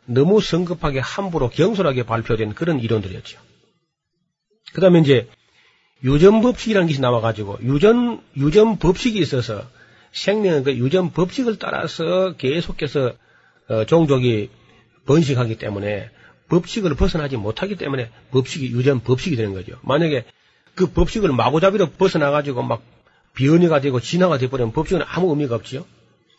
너무 0.07 0.41
성급하게 0.41 1.01
함부로 1.01 1.49
경솔하게 1.51 2.05
발표된 2.05 2.55
그런 2.55 2.81
이론들이었죠. 2.81 3.39
그 4.73 4.81
다음에 4.81 5.01
이제 5.01 5.29
유전 6.03 6.43
법칙이라는 6.43 6.89
것이 6.89 7.01
나와가지고 7.01 7.59
유전, 7.63 8.21
유전 8.37 8.79
법칙이 8.79 9.19
있어서 9.19 9.67
생명은 10.15 10.65
그 10.65 10.75
유전 10.77 11.13
법칙을 11.13 11.59
따라서 11.59 12.35
계속해서 12.37 13.13
어, 13.69 13.85
종족이 13.85 14.51
번식하기 15.07 15.59
때문에 15.59 16.11
법칙을 16.49 16.95
벗어나지 16.95 17.37
못하기 17.37 17.77
때문에 17.77 18.11
법칙이 18.31 18.71
유전 18.71 19.01
법칙이 19.01 19.37
되는 19.37 19.55
거죠. 19.55 19.79
만약에 19.83 20.25
그 20.75 20.91
법칙을 20.91 21.33
마구잡이로 21.33 21.91
벗어나가지고 21.91 22.63
막 22.63 22.83
변이가 23.35 23.81
되고 23.81 24.01
진화가 24.01 24.39
돼버리면 24.39 24.73
법칙은 24.73 25.03
아무 25.07 25.31
의미가 25.31 25.57
없지요. 25.57 25.85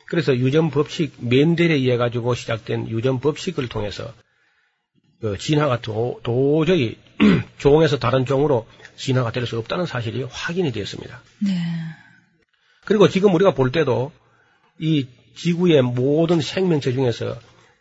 그래서 0.08 0.36
유전 0.38 0.70
법칙 0.70 1.15
맨델에 1.20 1.74
의해 1.74 1.98
가지고 1.98 2.36
시작된 2.36 2.89
유전 2.89 3.20
법칙을 3.20 3.67
통해서 3.67 4.13
그 5.20 5.38
진화가 5.38 5.82
도, 5.82 6.20
도저히 6.24 6.98
종에서 7.58 7.98
다른 7.98 8.25
종으로 8.25 8.67
진화가 8.96 9.32
될 9.32 9.46
수 9.48 9.58
없다는 9.58 9.86
사실이 9.86 10.24
확인이 10.29 10.72
되었습니다. 10.72 11.22
네. 11.39 11.58
그리고 12.86 13.10
지금 13.10 13.34
우리가 13.34 13.54
볼 13.54 13.72
때도 13.72 14.12
이 14.80 15.08
지구의 15.36 15.82
모든 15.82 16.39
생명체 16.39 16.94
중에서 16.94 17.36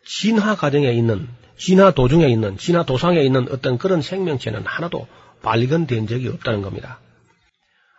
진화 0.05 0.55
과정에 0.55 0.91
있는 0.91 1.27
진화 1.57 1.91
도중에 1.91 2.27
있는 2.27 2.57
진화 2.57 2.83
도상에 2.83 3.21
있는 3.21 3.47
어떤 3.51 3.77
그런 3.77 4.01
생명체는 4.01 4.65
하나도 4.65 5.07
발견된 5.41 6.07
적이 6.07 6.29
없다는 6.29 6.61
겁니다. 6.61 6.99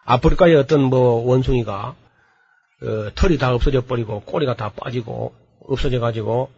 아프리카의 0.04 0.56
어떤 0.56 0.82
뭐 0.82 1.24
원숭이가 1.26 1.94
어, 2.82 3.10
털이 3.14 3.38
다 3.38 3.54
없어져 3.54 3.86
버리고 3.86 4.20
꼬리가 4.20 4.54
다 4.54 4.70
빠지고 4.76 5.34
없어져 5.60 5.98
가지고 6.00 6.50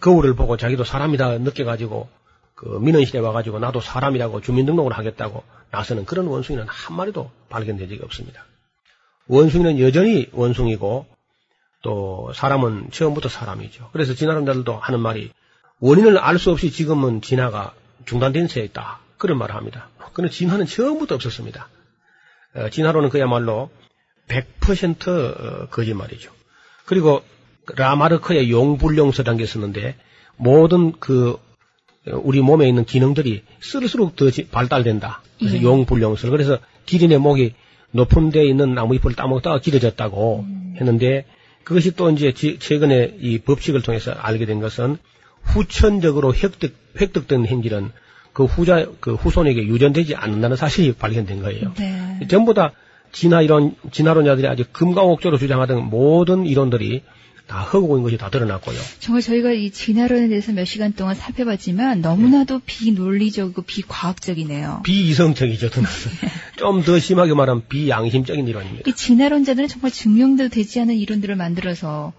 거울을 0.00 0.34
보고 0.34 0.56
자기도 0.56 0.84
사람이다 0.84 1.38
느껴 1.38 1.64
가지고 1.64 2.08
그 2.54 2.78
민원실에 2.80 3.18
와가지고 3.20 3.58
나도 3.58 3.80
사람이라고 3.80 4.40
주민등록을 4.40 4.92
하겠다고 4.92 5.42
나서는 5.70 6.04
그런 6.04 6.26
원숭이는 6.26 6.66
한 6.68 6.96
마리도 6.96 7.30
발견된 7.48 7.88
적이 7.88 8.02
없습니다. 8.04 8.44
원숭이는 9.28 9.80
여전히 9.80 10.28
원숭이고 10.32 11.06
또 11.82 12.32
사람은 12.34 12.90
처음부터 12.90 13.28
사람이죠. 13.28 13.90
그래서 13.92 14.14
진화론자들도 14.14 14.76
하는 14.76 15.00
말이 15.00 15.30
원인을 15.80 16.18
알 16.18 16.38
수 16.38 16.50
없이 16.50 16.70
지금은 16.70 17.20
진화가 17.20 17.74
중단된 18.06 18.48
채 18.48 18.62
있다. 18.62 19.00
그런 19.18 19.38
말을 19.38 19.54
합니다. 19.54 19.88
그런 20.12 20.30
진화는 20.30 20.66
처음부터 20.66 21.14
없었습니다. 21.14 21.68
어, 22.54 22.70
진화론은 22.70 23.10
그야말로 23.10 23.70
100% 24.28 25.08
어, 25.08 25.66
거짓말이죠. 25.70 26.32
그리고 26.86 27.22
라마르크의 27.74 28.50
용불용서라는 28.50 29.38
게 29.38 29.44
있었는데 29.44 29.96
모든 30.36 30.92
그 30.98 31.38
우리 32.06 32.40
몸에 32.40 32.68
있는 32.68 32.84
기능들이 32.84 33.42
쓸수록 33.60 34.16
더 34.16 34.26
발달된다. 34.50 35.22
그래서 35.38 35.56
예. 35.56 35.62
용불용설. 35.62 36.30
그래서 36.30 36.58
기린의 36.86 37.18
목이 37.18 37.54
높은 37.90 38.30
데에 38.30 38.44
있는 38.44 38.74
나무 38.74 38.94
잎을 38.94 39.14
따먹다가 39.14 39.60
길어졌다고 39.60 40.44
음. 40.48 40.74
했는데 40.78 41.24
그것이 41.64 41.96
또 41.96 42.10
이제 42.10 42.32
최근에 42.32 43.16
이 43.20 43.38
법칙을 43.38 43.82
통해서 43.82 44.12
알게 44.12 44.46
된 44.46 44.60
것은 44.60 44.98
후천적으로 45.42 46.34
획득, 46.34 46.76
획득된 47.00 47.46
행질은 47.46 47.90
그 48.32 48.44
후자, 48.44 48.86
그 49.00 49.14
후손에게 49.14 49.66
유전되지 49.66 50.14
않는다는 50.14 50.56
사실이 50.56 50.92
발견된 50.92 51.40
거예요. 51.40 51.72
네. 51.78 52.18
전부 52.28 52.54
다 52.54 52.72
진화 53.10 53.40
이론, 53.40 53.74
진화론자들이 53.90 54.46
아주 54.46 54.64
금강옥조로 54.72 55.38
주장하던 55.38 55.88
모든 55.88 56.44
이론들이 56.44 57.02
다 57.46 57.60
허구인 57.60 58.02
것이 58.02 58.16
다 58.16 58.28
드러났고요. 58.28 58.76
정말 58.98 59.22
저희가 59.22 59.52
이 59.52 59.70
진화론에 59.70 60.28
대해서 60.28 60.52
몇 60.52 60.64
시간 60.64 60.92
동안 60.92 61.14
살펴봤지만 61.14 62.00
너무나도 62.00 62.58
네. 62.58 62.64
비논리적이고 62.66 63.62
비과학적이네요. 63.62 64.80
비이성적이죠. 64.84 65.70
네. 65.70 65.82
좀더 66.56 66.98
심하게 66.98 67.34
말하면 67.34 67.64
비양심적인 67.68 68.48
이론입니다. 68.48 68.90
이 68.90 68.92
진화론자들은 68.92 69.68
정말 69.68 69.92
증명도 69.92 70.48
되지 70.48 70.80
않은 70.80 70.96
이론들을 70.96 71.36
만들어서 71.36 72.12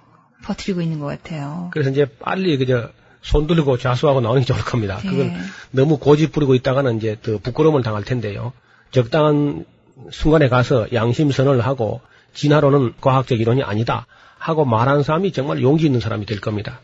퍼뜨리고 0.44 0.82
있는 0.82 1.00
것 1.00 1.08
같아요. 1.08 1.70
그래서 1.74 1.90
이제 1.90 2.06
빨리 2.20 2.58
그저 2.58 2.90
손 3.22 3.48
들고 3.48 3.78
자수하고 3.78 4.22
나오는 4.22 4.42
게 4.42 4.46
좋을 4.46 4.62
겁니다. 4.62 5.00
네. 5.04 5.10
그건 5.10 5.34
너무 5.72 5.98
고집 5.98 6.32
부리고 6.32 6.56
있다가는 6.56 6.98
이제 6.98 7.18
더 7.22 7.38
부끄러움을 7.38 7.84
당할 7.84 8.06
텐데요. 8.06 8.54
적당한 8.92 9.66
순간에 10.12 10.48
가서 10.48 10.88
양심선언을 10.94 11.66
하고 11.66 12.00
진화론은 12.34 12.94
과학적 13.02 13.42
이론이 13.42 13.64
아니다. 13.64 14.06
하고 14.48 14.64
말하는 14.64 15.04
사람이 15.04 15.34
정말 15.34 15.62
용기 15.62 15.86
있는 15.86 16.00
사람이 16.00 16.26
될 16.26 16.40
겁니다. 16.40 16.80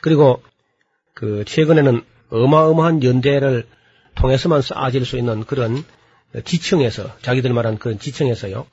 그리고 0.00 0.42
그 1.12 1.44
최근에는 1.46 2.02
어마어마한 2.30 3.04
연대를 3.04 3.66
통해서만 4.14 4.62
쌓아질 4.62 5.04
수 5.04 5.18
있는 5.18 5.44
그런 5.44 5.84
지층에서 6.42 7.14
자기들 7.20 7.52
말한 7.52 7.76
그런 7.76 7.98
지층에서요. 7.98 8.66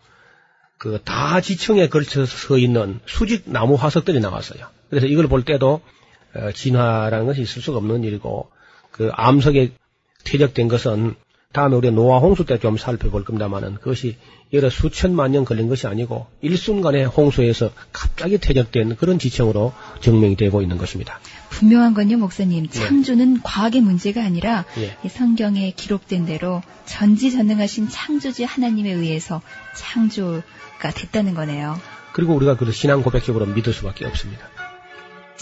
그 0.77 1.00
다 1.03 1.41
지층에 1.41 1.89
걸쳐서 1.89 2.25
서 2.25 2.57
있는 2.57 3.01
수직 3.05 3.43
나무 3.45 3.75
화석들이 3.75 4.21
나왔어요. 4.21 4.65
그래서 4.89 5.07
이걸 5.07 5.27
볼 5.27 5.43
때도 5.43 5.81
어, 6.35 6.51
진화라는 6.53 7.25
것이 7.25 7.41
있을 7.41 7.62
수가 7.62 7.77
없는 7.77 8.05
일이고 8.05 8.50
그 8.91 9.09
암석에 9.13 9.73
퇴적된 10.23 10.69
것은 10.69 11.15
다음에 11.53 11.75
우리 11.75 11.91
노아 11.91 12.17
홍수 12.19 12.45
때 12.45 12.57
좀 12.57 12.77
살펴볼 12.77 13.25
겁니다만은 13.25 13.75
그것이 13.75 14.15
여러 14.53 14.69
수천만 14.69 15.31
년 15.31 15.43
걸린 15.43 15.67
것이 15.67 15.86
아니고 15.88 16.27
일순간에 16.41 17.04
홍수에서 17.04 17.71
갑자기 17.91 18.38
퇴적된 18.38 18.95
그런 18.95 19.19
지층으로 19.19 19.73
증명이 19.99 20.36
되고 20.36 20.62
있는 20.62 20.78
것입니다. 20.78 21.19
분명한 21.49 21.93
건요, 21.93 22.17
목사님. 22.17 22.67
네. 22.67 22.69
창조는 22.69 23.34
네. 23.36 23.39
과학의 23.43 23.82
문제가 23.82 24.23
아니라 24.23 24.65
네. 24.75 25.10
성경에 25.10 25.71
기록된 25.71 26.25
대로 26.25 26.62
전지전능하신 26.86 27.89
창조주 27.89 28.45
하나님에 28.47 28.91
의해서 28.91 29.41
창조가 29.75 30.91
됐다는 30.95 31.34
거네요. 31.34 31.78
그리고 32.13 32.34
우리가 32.36 32.56
그 32.56 32.71
신앙 32.71 33.01
고백적으로 33.01 33.45
믿을 33.47 33.73
수밖에 33.73 34.06
없습니다. 34.06 34.47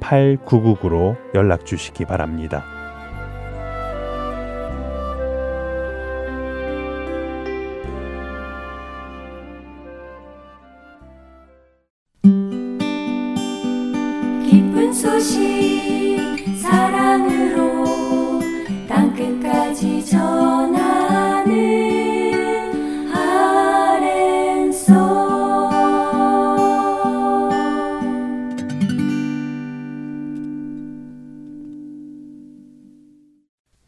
602-866-8999로 0.00 1.16
연락 1.34 1.66
주시기 1.66 2.04
바랍니다. 2.04 2.75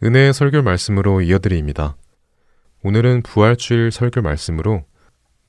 은혜의 0.09 0.33
설교 0.33 0.63
말씀으로 0.63 1.21
이어드립니다. 1.21 1.95
오늘은 2.83 3.21
부활주일 3.21 3.93
설교 3.93 4.23
말씀으로 4.23 4.87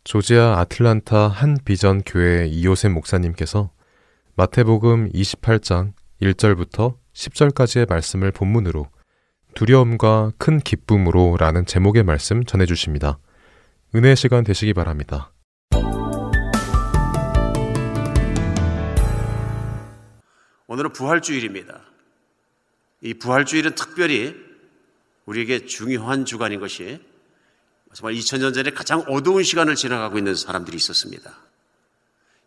조지아 0.03 0.59
아틀란타 0.59 1.29
한 1.29 1.57
비전 1.63 2.01
교회 2.01 2.45
이호셉 2.45 2.91
목사님께서 2.91 3.71
마태복음 4.35 5.13
28장 5.13 5.93
1절부터 6.21 6.97
10절까지의 7.13 7.87
말씀을 7.87 8.33
본문으로 8.33 8.89
두려움과 9.55 10.33
큰 10.37 10.59
기쁨으로 10.59 11.37
라는 11.39 11.65
제목의 11.65 12.03
말씀 12.03 12.43
전해 12.43 12.65
주십니다. 12.65 13.17
은혜 13.95 14.13
시간 14.13 14.43
되시기 14.43 14.73
바랍니다. 14.73 15.31
오늘은 20.67 20.91
부활주일입니다. 20.91 21.79
이 23.01 23.13
부활주일은 23.13 23.75
특별히 23.75 24.48
우리에게 25.29 25.67
중요한 25.67 26.25
주간인 26.25 26.59
것이 26.59 26.99
정말 27.93 28.15
2000년 28.15 28.53
전에 28.53 28.71
가장 28.71 29.03
어두운 29.07 29.43
시간을 29.43 29.75
지나가고 29.75 30.17
있는 30.17 30.33
사람들이 30.35 30.75
있었습니다. 30.77 31.37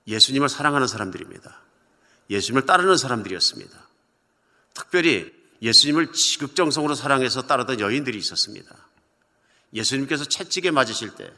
예수님을 0.09 0.49
사랑하는 0.49 0.88
사람들입니다. 0.88 1.61
예수님을 2.31 2.66
따르는 2.66 2.97
사람들이었습니다. 2.97 3.79
특별히 4.75 5.33
예수님을 5.62 6.12
지극정성으로 6.12 6.97
사랑해서 6.97 7.42
따르던 7.42 7.79
여인들이 7.79 8.18
있었습니다. 8.18 8.75
예수님께서 9.75 10.25
채찍에 10.25 10.73
맞으실 10.73 11.14
때, 11.14 11.33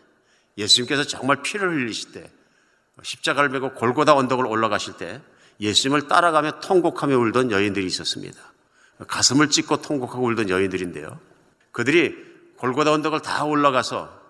예수님께서 0.57 1.05
정말 1.05 1.43
피를 1.43 1.71
흘리실 1.71 2.13
때, 2.13 2.31
십자가를 3.03 3.51
메고 3.51 3.75
골고다 3.75 4.15
언덕을 4.15 4.47
올라가실 4.47 4.97
때, 4.97 5.21
예수님을 5.61 6.09
따라가며 6.09 6.61
통곡하며 6.61 7.19
울던 7.19 7.51
여인들이 7.51 7.85
있었습니다. 7.87 8.41
가슴을 9.07 9.51
찢고 9.51 9.83
통곡하고 9.83 10.25
울던 10.25 10.49
여인들인데요. 10.49 11.34
그들이 11.75 12.15
골고다 12.57 12.93
언덕을 12.93 13.21
다 13.21 13.45
올라가서 13.45 14.23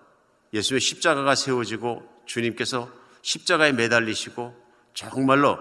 예수의 0.51 0.81
십자가가 0.81 1.35
세워지고 1.35 2.03
주님께서 2.25 2.91
십자가에 3.21 3.71
매달리시고 3.71 4.65
정말로 4.95 5.59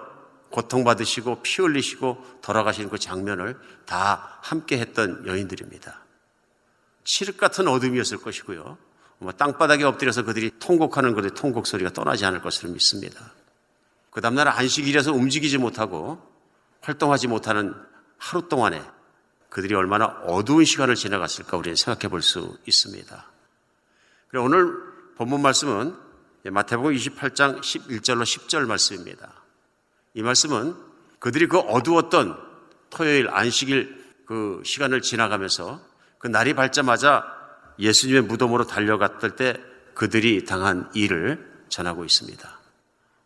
고통받으시고 0.49 1.43
피 1.43 1.61
흘리시고 1.61 2.39
돌아가시는 2.41 2.89
그 2.89 2.99
장면을 2.99 3.59
다 3.85 4.39
함께 4.41 4.79
했던 4.79 5.27
여인들입니다. 5.27 6.01
칠흑 7.05 7.37
같은 7.37 7.69
어둠이었을 7.69 8.17
것이고요. 8.17 8.79
땅바닥에 9.37 9.85
엎드려서 9.85 10.25
그들이 10.25 10.53
통곡하는 10.59 11.15
그들의 11.15 11.35
통곡 11.35 11.67
소리가 11.67 11.91
떠나지 11.91 12.25
않을 12.25 12.41
것을 12.41 12.71
믿습니다. 12.71 13.21
그 14.11 14.23
다음날 14.23 14.49
안식일에서 14.49 15.13
움직이지 15.13 15.59
못하고 15.59 16.19
활동하지 16.81 17.29
못하는 17.29 17.75
하루 18.17 18.49
동안에 18.49 18.83
그들이 19.55 19.77
얼마나 19.77 20.07
어두운 20.27 20.65
시간을 20.65 20.97
지나갔을까 20.97 21.57
우리는 21.57 21.77
생각해 21.77 22.11
볼 22.11 22.23
수 22.23 22.59
있습니다. 22.67 23.25
오늘 24.35 24.75
본문 25.15 25.43
말씀은 25.43 25.95
마태복음 26.51 26.93
28장 26.93 27.61
11절로 27.61 28.25
10절 28.25 28.67
말씀입니다. 28.67 29.33
이 30.15 30.23
말씀은 30.23 30.75
그들이 31.21 31.47
그 31.47 31.61
어두웠던 31.61 32.37
토요일 32.91 33.31
안식일 33.31 34.05
그 34.27 34.61
시간을 34.65 35.03
지나가면서 35.03 35.81
그 36.19 36.27
날이 36.27 36.55
밝자마자 36.55 37.25
예수님의 37.79 38.23
무덤으로 38.23 38.67
달려갔을 38.67 39.37
때 39.37 39.55
그들이 39.95 40.45
당한 40.47 40.91
일을 40.95 41.65
전하고 41.69 42.05
있습니다. 42.05 42.61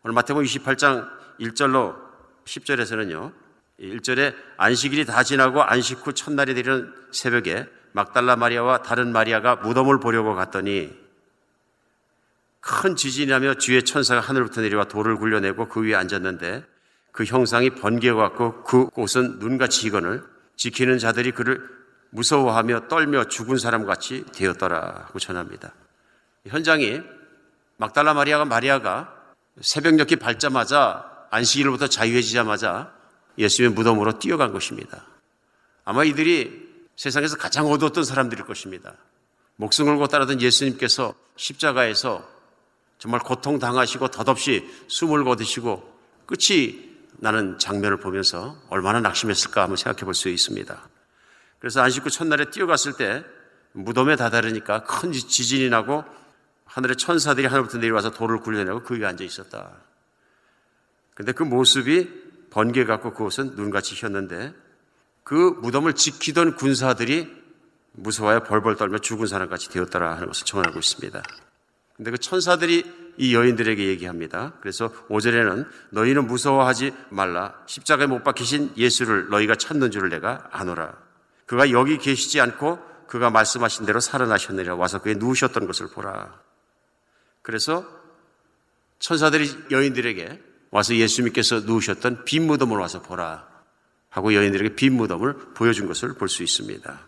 오늘 0.03 0.13
마태복음 0.13 0.45
28장 0.45 1.09
1절로 1.39 1.95
10절에서는요. 2.45 3.33
1절에 3.79 4.35
안식일이 4.57 5.05
다 5.05 5.23
지나고 5.23 5.63
안식 5.63 6.05
후 6.05 6.13
첫날이 6.13 6.53
되는 6.53 6.93
새벽에 7.11 7.67
막달라 7.91 8.35
마리아와 8.35 8.81
다른 8.81 9.11
마리아가 9.11 9.55
무덤을 9.55 9.99
보려고 9.99 10.35
갔더니 10.35 10.97
큰 12.59 12.95
지진이 12.95 13.27
나며 13.27 13.55
주의 13.55 13.83
천사가 13.83 14.21
하늘부터 14.21 14.61
내려와 14.61 14.85
돌을 14.85 15.15
굴려내고 15.15 15.69
그 15.69 15.81
위에 15.81 15.95
앉았는데 15.95 16.65
그 17.11 17.23
형상이 17.23 17.71
번개같고 17.71 18.63
그곳은 18.63 19.39
눈같이 19.39 19.87
이거늘 19.87 20.23
지키는 20.55 20.99
자들이 20.99 21.31
그를 21.31 21.67
무서워하며 22.11 22.87
떨며 22.87 23.25
죽은 23.25 23.57
사람같이 23.57 24.25
되었더라 24.33 25.05
하고 25.07 25.19
전합니다. 25.19 25.73
현장이 26.47 27.01
막달라 27.77 28.13
마리아가 28.13 28.45
마리아가 28.45 29.15
새벽녘이 29.61 30.17
밝자마자 30.17 31.27
안식일로부터 31.31 31.87
자유해지자마자 31.87 32.98
예수님의 33.39 33.75
무덤으로 33.75 34.19
뛰어간 34.19 34.51
것입니다. 34.51 35.05
아마 35.85 36.03
이들이 36.03 36.69
세상에서 36.95 37.37
가장 37.37 37.65
어두웠던 37.67 38.03
사람들일 38.03 38.45
것입니다. 38.45 38.93
목숨 39.55 39.85
걸고 39.85 40.07
따르던 40.07 40.41
예수님께서 40.41 41.15
십자가에서 41.35 42.29
정말 42.97 43.21
고통 43.21 43.57
당하시고 43.59 44.09
덧없이 44.09 44.69
숨을 44.87 45.23
거두시고 45.23 45.99
끝이 46.25 46.89
나는 47.17 47.57
장면을 47.57 47.97
보면서 47.97 48.57
얼마나 48.69 48.99
낙심했을까 48.99 49.63
한번 49.63 49.77
생각해 49.77 50.03
볼 50.05 50.13
수 50.13 50.29
있습니다. 50.29 50.89
그래서 51.59 51.81
안식 51.81 52.05
후 52.05 52.09
첫날에 52.09 52.49
뛰어갔을 52.51 52.93
때 52.93 53.23
무덤에 53.71 54.15
다다르니까 54.15 54.83
큰 54.83 55.11
지진이 55.11 55.69
나고 55.69 56.03
하늘의 56.65 56.97
천사들이 56.97 57.47
하늘부터 57.47 57.79
내려와서 57.79 58.11
돌을 58.11 58.39
굴려내고 58.39 58.83
그 58.83 58.97
위에 58.97 59.05
앉아 59.05 59.23
있었다. 59.23 59.71
근데 61.15 61.31
그 61.31 61.43
모습이 61.43 62.28
번개 62.49 62.85
같고 62.85 63.13
그곳은 63.13 63.55
눈같이 63.55 63.95
휘었는데 63.95 64.53
그 65.23 65.57
무덤을 65.61 65.93
지키던 65.93 66.55
군사들이 66.55 67.39
무서워야 67.93 68.43
벌벌 68.43 68.75
떨며 68.75 68.99
죽은 68.99 69.27
사람같이 69.27 69.69
되었더라 69.69 70.15
하는 70.15 70.27
것을 70.27 70.45
청하고 70.45 70.79
있습니다. 70.79 71.21
근데 71.95 72.11
그 72.11 72.17
천사들이 72.17 73.13
이 73.17 73.35
여인들에게 73.35 73.85
얘기합니다. 73.87 74.53
그래서 74.61 74.89
5절에는 75.09 75.67
너희는 75.89 76.27
무서워하지 76.27 76.93
말라. 77.09 77.53
십자가에 77.65 78.07
못 78.07 78.23
박히신 78.23 78.73
예수를 78.77 79.27
너희가 79.29 79.55
찾는 79.55 79.91
줄을 79.91 80.09
내가 80.09 80.47
아노라. 80.51 80.97
그가 81.45 81.71
여기 81.71 81.97
계시지 81.97 82.39
않고 82.39 82.79
그가 83.07 83.29
말씀하신 83.29 83.85
대로 83.85 83.99
살아나셨느니라 83.99 84.75
와서 84.75 85.01
그에 85.01 85.15
누우셨던 85.15 85.67
것을 85.67 85.87
보라. 85.87 86.39
그래서 87.41 87.85
천사들이 88.99 89.65
여인들에게 89.71 90.48
와서 90.71 90.95
예수님께서 90.95 91.61
누우셨던 91.61 92.25
빈 92.25 92.47
무덤을 92.47 92.77
와서 92.77 93.01
보라 93.01 93.47
하고 94.09 94.33
여인들에게 94.33 94.75
빈 94.75 94.93
무덤을 94.93 95.53
보여준 95.53 95.87
것을 95.87 96.13
볼 96.13 96.27
수 96.29 96.43
있습니다. 96.43 96.99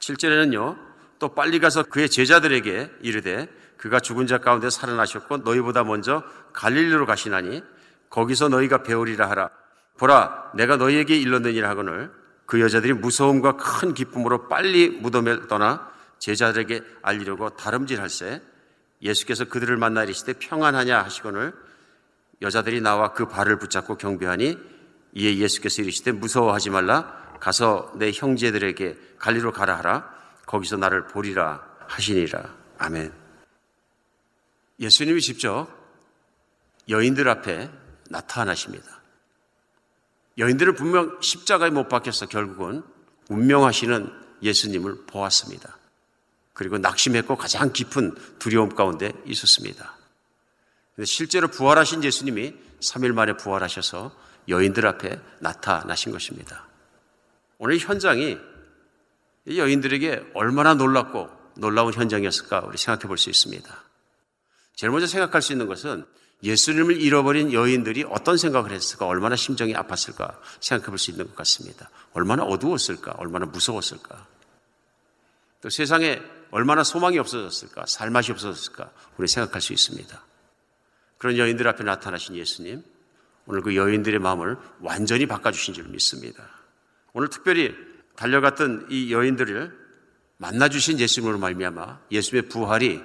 7절에는요, 0.00 0.78
또 1.18 1.34
빨리 1.34 1.58
가서 1.58 1.82
그의 1.82 2.08
제자들에게 2.08 2.90
이르되 3.02 3.48
그가 3.76 4.00
죽은 4.00 4.26
자 4.26 4.38
가운데 4.38 4.70
살아나셨고 4.70 5.38
너희보다 5.38 5.84
먼저 5.84 6.22
갈릴리로 6.52 7.06
가시나니 7.06 7.62
거기서 8.08 8.48
너희가 8.48 8.82
배우리라 8.82 9.28
하라. 9.30 9.50
보라, 9.98 10.52
내가 10.54 10.76
너희에게 10.76 11.18
일렀느니라 11.18 11.68
하거늘 11.68 12.10
그 12.46 12.60
여자들이 12.60 12.94
무서움과 12.94 13.56
큰 13.56 13.94
기쁨으로 13.94 14.48
빨리 14.48 14.88
무덤에 14.88 15.46
떠나 15.46 15.90
제자들에게 16.18 16.82
알리려고 17.02 17.50
다름질할세 17.50 18.42
예수께서 19.02 19.44
그들을 19.44 19.76
만나 19.76 20.02
이르시되 20.04 20.34
평안하냐 20.34 21.02
하시거늘 21.02 21.52
여자들이 22.42 22.80
나와 22.80 23.12
그 23.12 23.28
발을 23.28 23.58
붙잡고 23.58 23.96
경배하니 23.96 24.58
이에 25.14 25.36
예수께서 25.38 25.82
이르시되 25.82 26.12
무서워하지 26.12 26.70
말라 26.70 27.36
가서 27.40 27.92
내 27.96 28.12
형제들에게 28.12 29.16
갈리로 29.18 29.52
가라 29.52 29.78
하라 29.78 30.14
거기서 30.46 30.76
나를 30.76 31.06
보리라 31.06 31.62
하시니라 31.86 32.54
아멘. 32.78 33.12
예수님이 34.78 35.20
직접 35.20 35.68
여인들 36.88 37.28
앞에 37.28 37.70
나타나십니다. 38.08 39.00
여인들은 40.38 40.74
분명 40.74 41.18
십자가에 41.20 41.70
못 41.70 41.88
박혀서 41.88 42.26
결국은 42.26 42.82
운명하시는 43.28 44.10
예수님을 44.42 45.06
보았습니다. 45.06 45.76
그리고 46.54 46.78
낙심했고 46.78 47.36
가장 47.36 47.72
깊은 47.72 48.14
두려움 48.38 48.74
가운데 48.74 49.12
있었습니다. 49.26 49.99
실제로 51.04 51.48
부활하신 51.48 52.04
예수님이 52.04 52.54
3일 52.80 53.12
만에 53.12 53.36
부활하셔서 53.36 54.14
여인들 54.48 54.86
앞에 54.86 55.20
나타나신 55.40 56.12
것입니다. 56.12 56.66
오늘 57.58 57.78
현장이 57.78 58.38
여인들에게 59.48 60.32
얼마나 60.34 60.74
놀랍고 60.74 61.28
놀라운 61.56 61.92
현장이었을까 61.92 62.60
우리 62.66 62.78
생각해 62.78 63.06
볼 63.06 63.18
수 63.18 63.30
있습니다. 63.30 63.84
제일 64.74 64.90
먼저 64.90 65.06
생각할 65.06 65.42
수 65.42 65.52
있는 65.52 65.66
것은 65.66 66.06
예수님을 66.42 67.00
잃어버린 67.00 67.52
여인들이 67.52 68.04
어떤 68.08 68.38
생각을 68.38 68.70
했을까, 68.70 69.06
얼마나 69.06 69.36
심정이 69.36 69.74
아팠을까 69.74 70.38
생각해 70.60 70.88
볼 70.88 70.98
수 70.98 71.10
있는 71.10 71.26
것 71.26 71.36
같습니다. 71.36 71.90
얼마나 72.14 72.44
어두웠을까, 72.44 73.12
얼마나 73.18 73.44
무서웠을까. 73.44 74.26
또 75.60 75.68
세상에 75.68 76.22
얼마나 76.50 76.82
소망이 76.82 77.18
없어졌을까, 77.18 77.84
살맛이 77.86 78.32
없어졌을까, 78.32 78.90
우리 79.18 79.28
생각할 79.28 79.60
수 79.60 79.74
있습니다. 79.74 80.29
그런 81.20 81.36
여인들 81.36 81.68
앞에 81.68 81.84
나타나신 81.84 82.34
예수님, 82.34 82.82
오늘 83.44 83.60
그 83.60 83.76
여인들의 83.76 84.18
마음을 84.20 84.56
완전히 84.80 85.26
바꿔주신 85.26 85.74
줄 85.74 85.84
믿습니다. 85.88 86.48
오늘 87.12 87.28
특별히 87.28 87.74
달려갔던 88.16 88.86
이 88.88 89.12
여인들을 89.12 89.78
만나주신 90.38 90.98
예수님으로 90.98 91.38
말미암아 91.38 92.00
예수님의 92.10 92.48
부활이 92.48 93.02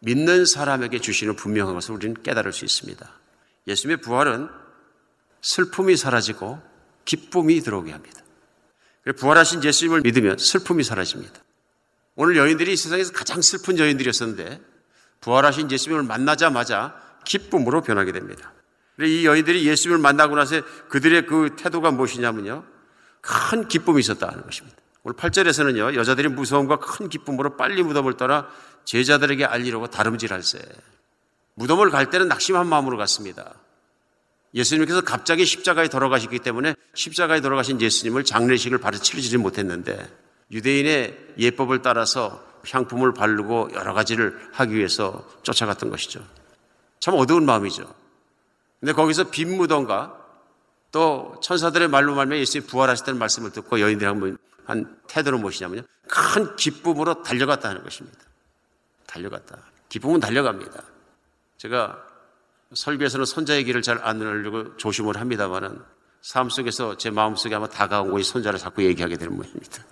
믿는 0.00 0.44
사람에게 0.44 0.98
주시는 0.98 1.36
분명한 1.36 1.76
것을 1.76 1.94
우리는 1.94 2.20
깨달을 2.24 2.52
수 2.52 2.64
있습니다. 2.64 3.08
예수님의 3.68 3.98
부활은 3.98 4.48
슬픔이 5.42 5.96
사라지고 5.96 6.60
기쁨이 7.04 7.60
들어오게 7.60 7.92
합니다. 7.92 8.20
부활하신 9.16 9.62
예수님을 9.62 10.00
믿으면 10.00 10.38
슬픔이 10.38 10.82
사라집니다. 10.82 11.40
오늘 12.16 12.36
여인들이 12.36 12.76
세상에서 12.76 13.12
가장 13.12 13.40
슬픈 13.42 13.78
여인들이었었는데 13.78 14.60
부활하신 15.20 15.70
예수님을 15.70 16.02
만나자마자 16.02 17.11
기쁨으로 17.24 17.82
변하게 17.82 18.12
됩니다. 18.12 18.52
이 19.00 19.26
여인들이 19.26 19.66
예수님을 19.66 19.98
만나고 20.00 20.36
나서 20.36 20.60
그들의 20.88 21.26
그 21.26 21.56
태도가 21.56 21.90
무엇이냐면요. 21.90 22.64
큰 23.20 23.68
기쁨이 23.68 24.00
있었다는 24.00 24.42
것입니다. 24.42 24.76
오늘 25.04 25.16
8절에서는요, 25.16 25.94
여자들이 25.94 26.28
무서움과 26.28 26.78
큰 26.78 27.08
기쁨으로 27.08 27.56
빨리 27.56 27.82
무덤을 27.82 28.16
떠나 28.16 28.48
제자들에게 28.84 29.44
알리려고 29.44 29.88
다름질할세. 29.88 30.60
무덤을 31.54 31.90
갈 31.90 32.10
때는 32.10 32.28
낙심한 32.28 32.66
마음으로 32.66 32.96
갔습니다. 32.98 33.54
예수님께서 34.54 35.00
갑자기 35.00 35.44
십자가에 35.44 35.88
돌아가시기 35.88 36.38
때문에 36.38 36.74
십자가에 36.94 37.40
돌아가신 37.40 37.80
예수님을 37.80 38.24
장례식을 38.24 38.78
바로 38.78 38.98
치르지 38.98 39.38
못했는데 39.38 39.98
유대인의 40.50 41.34
예법을 41.38 41.80
따라서 41.82 42.44
향품을 42.70 43.14
바르고 43.14 43.70
여러 43.74 43.94
가지를 43.94 44.38
하기 44.52 44.74
위해서 44.74 45.26
쫓아갔던 45.42 45.90
것이죠. 45.90 46.22
참 47.02 47.14
어두운 47.14 47.44
마음이죠. 47.44 47.92
근데 48.78 48.92
거기서 48.92 49.30
빈 49.30 49.56
무덤과 49.56 50.16
또 50.92 51.34
천사들의 51.42 51.88
말로 51.88 52.14
말며 52.14 52.38
예수님이 52.38 52.68
부활하셨다는 52.68 53.18
말씀을 53.18 53.50
듣고 53.50 53.80
여인들이 53.80 54.06
한번 54.06 54.38
한 54.64 55.00
태도는 55.08 55.40
무엇이냐면요. 55.40 55.82
큰 56.06 56.54
기쁨으로 56.54 57.24
달려갔다 57.24 57.70
하는 57.70 57.82
것입니다. 57.82 58.20
달려갔다. 59.06 59.58
기쁨은 59.88 60.20
달려갑니다. 60.20 60.80
제가 61.56 62.06
설교에서는 62.72 63.26
손자 63.26 63.56
얘기를 63.56 63.82
잘안 63.82 64.22
하려고 64.22 64.76
조심을 64.76 65.16
합니다만은 65.16 65.82
삶 66.20 66.50
속에서 66.50 66.96
제 66.98 67.10
마음 67.10 67.34
속에 67.34 67.52
아마 67.56 67.68
다가온 67.68 68.12
것이 68.12 68.30
손자를 68.30 68.60
자꾸 68.60 68.84
얘기하게 68.84 69.16
되는 69.16 69.34
모양입니다. 69.34 69.84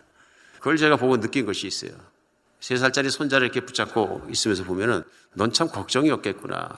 그걸 0.59 0.77
제가 0.77 0.94
보고 0.94 1.18
느낀 1.18 1.44
것이 1.44 1.66
있어요. 1.66 1.90
세 2.61 2.77
살짜리 2.77 3.11
손자를 3.11 3.46
이렇게 3.46 3.61
붙잡고 3.61 4.29
있으면서 4.31 4.64
보면은 4.64 5.03
넌 5.35 5.53
참 5.53 5.68
걱정이 5.68 6.11
없겠구나. 6.11 6.68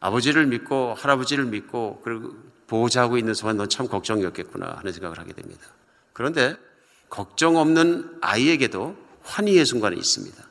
아버지를 0.00 0.46
믿고 0.46 0.94
할아버지를 0.94 1.46
믿고 1.46 2.00
그리고 2.04 2.34
보호자하고 2.66 3.16
있는 3.16 3.32
동안 3.34 3.56
넌참 3.56 3.88
걱정이 3.88 4.24
없겠구나 4.26 4.76
하는 4.78 4.92
생각을 4.92 5.18
하게 5.18 5.32
됩니다. 5.32 5.66
그런데 6.12 6.56
걱정 7.08 7.56
없는 7.56 8.18
아이에게도 8.20 8.96
환희의 9.22 9.64
순간이 9.64 9.96
있습니다. 9.96 10.44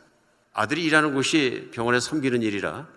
아들이 0.53 0.83
일하는 0.85 1.13
곳이 1.13 1.69
병원에 1.73 1.99
섬기는 1.99 2.41
일이라 2.41 2.87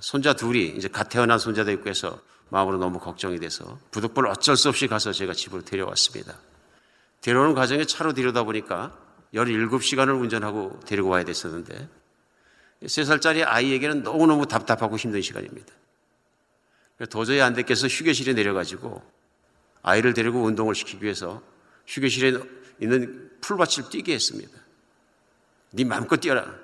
손자 0.00 0.34
둘이 0.34 0.68
이제 0.76 0.88
갓 0.88 1.08
태어난 1.08 1.38
손자도 1.38 1.70
있고 1.72 1.88
해서 1.88 2.20
마음으로 2.50 2.78
너무 2.78 2.98
걱정이 2.98 3.38
돼서 3.38 3.78
부득불 3.90 4.26
어쩔 4.26 4.56
수 4.56 4.68
없이 4.68 4.86
가서 4.86 5.12
제가 5.12 5.32
집으로 5.32 5.62
데려왔습니다. 5.62 6.34
데려오는 7.20 7.54
과정에 7.54 7.84
차로 7.84 8.12
데려다 8.12 8.42
보니까 8.44 8.96
17시간을 9.34 10.20
운전하고 10.20 10.80
데리고 10.86 11.08
와야 11.08 11.24
됐었는데 11.24 11.88
3살짜리 12.82 13.44
아이에게는 13.46 14.02
너무너무 14.02 14.46
답답하고 14.46 14.96
힘든 14.96 15.20
시간입니다. 15.20 15.72
도저히 17.10 17.40
안 17.40 17.54
됐겠어 17.54 17.86
휴게실에 17.86 18.34
내려가지고 18.34 19.02
아이를 19.82 20.12
데리고 20.14 20.42
운동을 20.42 20.74
시키기 20.74 21.02
위해서 21.02 21.42
휴게실에 21.86 22.38
있는 22.80 23.30
풀밭을 23.40 23.88
뛰게 23.90 24.14
했습니다. 24.14 24.58
네 25.72 25.84
마음껏 25.84 26.16
뛰어라. 26.16 26.54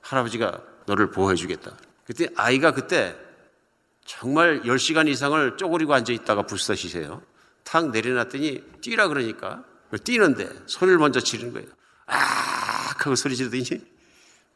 할아버지가 0.00 0.62
너를 0.86 1.10
보호해 1.10 1.34
주겠다. 1.36 1.76
그때 2.04 2.28
아이가 2.36 2.72
그때 2.72 3.16
정말 4.04 4.62
10시간 4.62 5.08
이상을 5.08 5.56
쪼그리고 5.56 5.94
앉아 5.94 6.12
있다가 6.12 6.42
불사시세요. 6.42 7.22
탁 7.64 7.90
내려놨더니 7.90 8.80
뛰라 8.80 9.08
그러니까 9.08 9.64
뛰는데 10.04 10.48
소리를 10.66 10.98
먼저 10.98 11.20
지르는 11.20 11.52
거예요. 11.52 11.68
아! 12.06 12.36
하고 13.06 13.14
소리 13.14 13.36
지르더니 13.36 13.64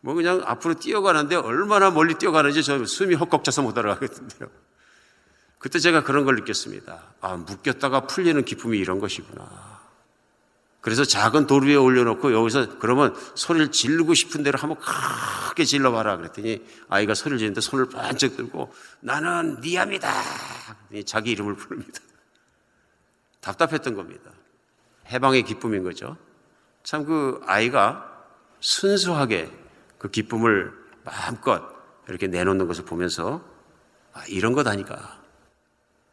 뭐 0.00 0.14
그냥 0.14 0.42
앞으로 0.44 0.74
뛰어가는데 0.74 1.36
얼마나 1.36 1.90
멀리 1.90 2.14
뛰어가는지 2.14 2.62
저 2.62 2.84
숨이 2.84 3.14
헛걱 3.14 3.44
차서 3.44 3.62
못 3.62 3.74
따라가겠던데요. 3.74 4.50
그때 5.58 5.78
제가 5.78 6.02
그런 6.02 6.24
걸 6.24 6.36
느꼈습니다. 6.36 7.02
아, 7.20 7.36
묶였다가 7.36 8.06
풀리는 8.06 8.42
기쁨이 8.44 8.78
이런 8.78 8.98
것이구나. 8.98 9.78
그래서 10.80 11.04
작은 11.04 11.46
돌 11.46 11.66
위에 11.66 11.74
올려놓고 11.74 12.32
여기서 12.32 12.78
그러면 12.78 13.14
소리를 13.34 13.70
지르고 13.70 14.14
싶은 14.14 14.42
대로 14.42 14.58
한번 14.58 14.78
크게 14.78 15.64
질러봐라. 15.64 16.16
그랬더니 16.16 16.64
아이가 16.88 17.12
소리를 17.12 17.36
지르는데 17.36 17.60
손을 17.60 17.90
반짝 17.90 18.36
들고 18.36 18.72
나는 19.00 19.60
니암이다. 19.60 20.10
자기 21.04 21.32
이름을 21.32 21.56
부릅니다. 21.56 22.00
답답했던 23.42 23.94
겁니다. 23.94 24.30
해방의 25.08 25.42
기쁨인 25.42 25.82
거죠. 25.82 26.16
참 26.82 27.04
그 27.04 27.40
아이가 27.46 28.06
순수하게 28.60 29.50
그 29.98 30.10
기쁨을 30.10 30.72
마음껏 31.04 31.62
이렇게 32.08 32.26
내놓는 32.26 32.66
것을 32.66 32.84
보면서 32.84 33.44
아, 34.12 34.24
이런 34.28 34.52
것 34.52 34.66
아니까. 34.66 35.20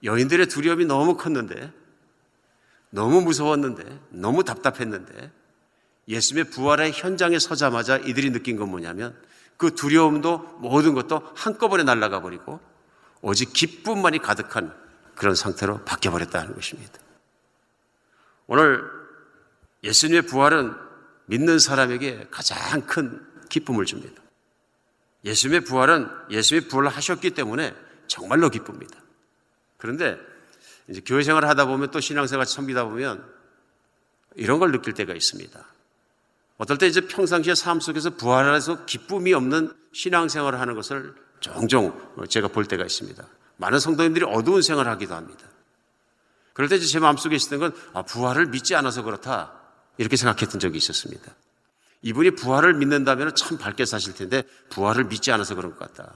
여인들의 0.03 0.47
두려움이 0.47 0.85
너무 0.85 1.17
컸는데 1.17 1.73
너무 2.89 3.21
무서웠는데, 3.21 3.99
너무 4.09 4.43
답답했는데, 4.43 5.31
예수님의 6.07 6.51
부활의 6.51 6.91
현장에 6.93 7.37
서자마자 7.37 7.97
이들이 7.97 8.31
느낀 8.31 8.55
건 8.55 8.69
뭐냐면 8.69 9.15
그 9.57 9.75
두려움도 9.75 10.37
모든 10.59 10.93
것도 10.93 11.21
한꺼번에 11.35 11.83
날아가 11.83 12.21
버리고 12.21 12.61
오직 13.21 13.51
기쁨만이 13.51 14.19
가득한 14.19 14.73
그런 15.15 15.35
상태로 15.35 15.83
바뀌어버렸다는 15.83 16.55
것입니다. 16.55 16.93
오늘 18.45 18.89
예수님의 19.87 20.23
부활은 20.23 20.73
믿는 21.27 21.59
사람에게 21.59 22.27
가장 22.29 22.81
큰 22.81 23.25
기쁨을 23.49 23.85
줍니다. 23.85 24.21
예수님의 25.23 25.61
부활은 25.61 26.09
예수님이 26.29 26.67
부활을 26.67 26.89
하셨기 26.89 27.31
때문에 27.31 27.73
정말로 28.07 28.49
기쁩니다. 28.49 28.99
그런데 29.77 30.17
이제 30.89 31.01
교회 31.05 31.23
생활을 31.23 31.47
하다 31.49 31.65
보면 31.65 31.91
또 31.91 31.99
신앙생활 31.99 32.45
섬기다 32.45 32.85
보면 32.85 33.25
이런 34.35 34.59
걸 34.59 34.71
느낄 34.71 34.93
때가 34.93 35.13
있습니다. 35.13 35.65
어떨 36.57 36.77
때 36.77 36.87
이제 36.87 37.01
평상시의 37.01 37.55
삶 37.55 37.79
속에서 37.79 38.11
부활해서 38.11 38.85
기쁨이 38.85 39.33
없는 39.33 39.73
신앙생활을 39.93 40.59
하는 40.59 40.75
것을 40.75 41.13
종종 41.39 41.93
제가 42.29 42.47
볼 42.49 42.65
때가 42.65 42.83
있습니다. 42.83 43.25
많은 43.57 43.79
성도님들이 43.79 44.25
어두운 44.27 44.61
생활을 44.61 44.91
하기도 44.91 45.15
합니다. 45.15 45.45
그럴 46.53 46.69
때 46.69 46.79
제 46.79 46.99
마음속에 46.99 47.35
있었던 47.35 47.59
건 47.59 47.75
아, 47.93 48.01
부활을 48.01 48.47
믿지 48.47 48.75
않아서 48.75 49.03
그렇다 49.03 49.56
이렇게 49.97 50.15
생각했던 50.15 50.59
적이 50.59 50.77
있었습니다. 50.77 51.35
이분이 52.01 52.31
부활을 52.31 52.75
믿는다면 52.75 53.35
참 53.35 53.57
밝게 53.57 53.85
사실 53.85 54.13
텐데 54.13 54.43
부활을 54.69 55.05
믿지 55.05 55.31
않아서 55.31 55.55
그런 55.55 55.75
것 55.75 55.79
같다. 55.79 56.13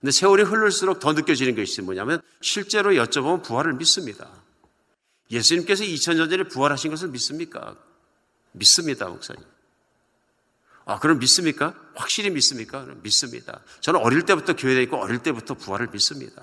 근데 0.00 0.12
세월이 0.12 0.42
흐를수록 0.44 1.00
더 1.00 1.12
느껴지는 1.12 1.56
것이 1.56 1.82
뭐냐면 1.82 2.20
실제로 2.40 2.92
여쭤보면 2.92 3.42
부활을 3.42 3.74
믿습니다. 3.74 4.28
예수님께서 5.30 5.84
2000년 5.84 6.30
전에 6.30 6.44
부활하신 6.44 6.90
것을 6.90 7.08
믿습니까? 7.08 7.76
믿습니다, 8.52 9.06
목사님. 9.08 9.42
아, 10.86 10.98
그럼 10.98 11.18
믿습니까? 11.18 11.74
확실히 11.94 12.30
믿습니까? 12.30 12.86
믿습니다. 13.02 13.60
저는 13.80 14.00
어릴 14.00 14.22
때부터 14.22 14.56
교회에 14.56 14.82
있고 14.84 14.96
어릴 14.96 15.18
때부터 15.18 15.54
부활을 15.54 15.88
믿습니다. 15.88 16.42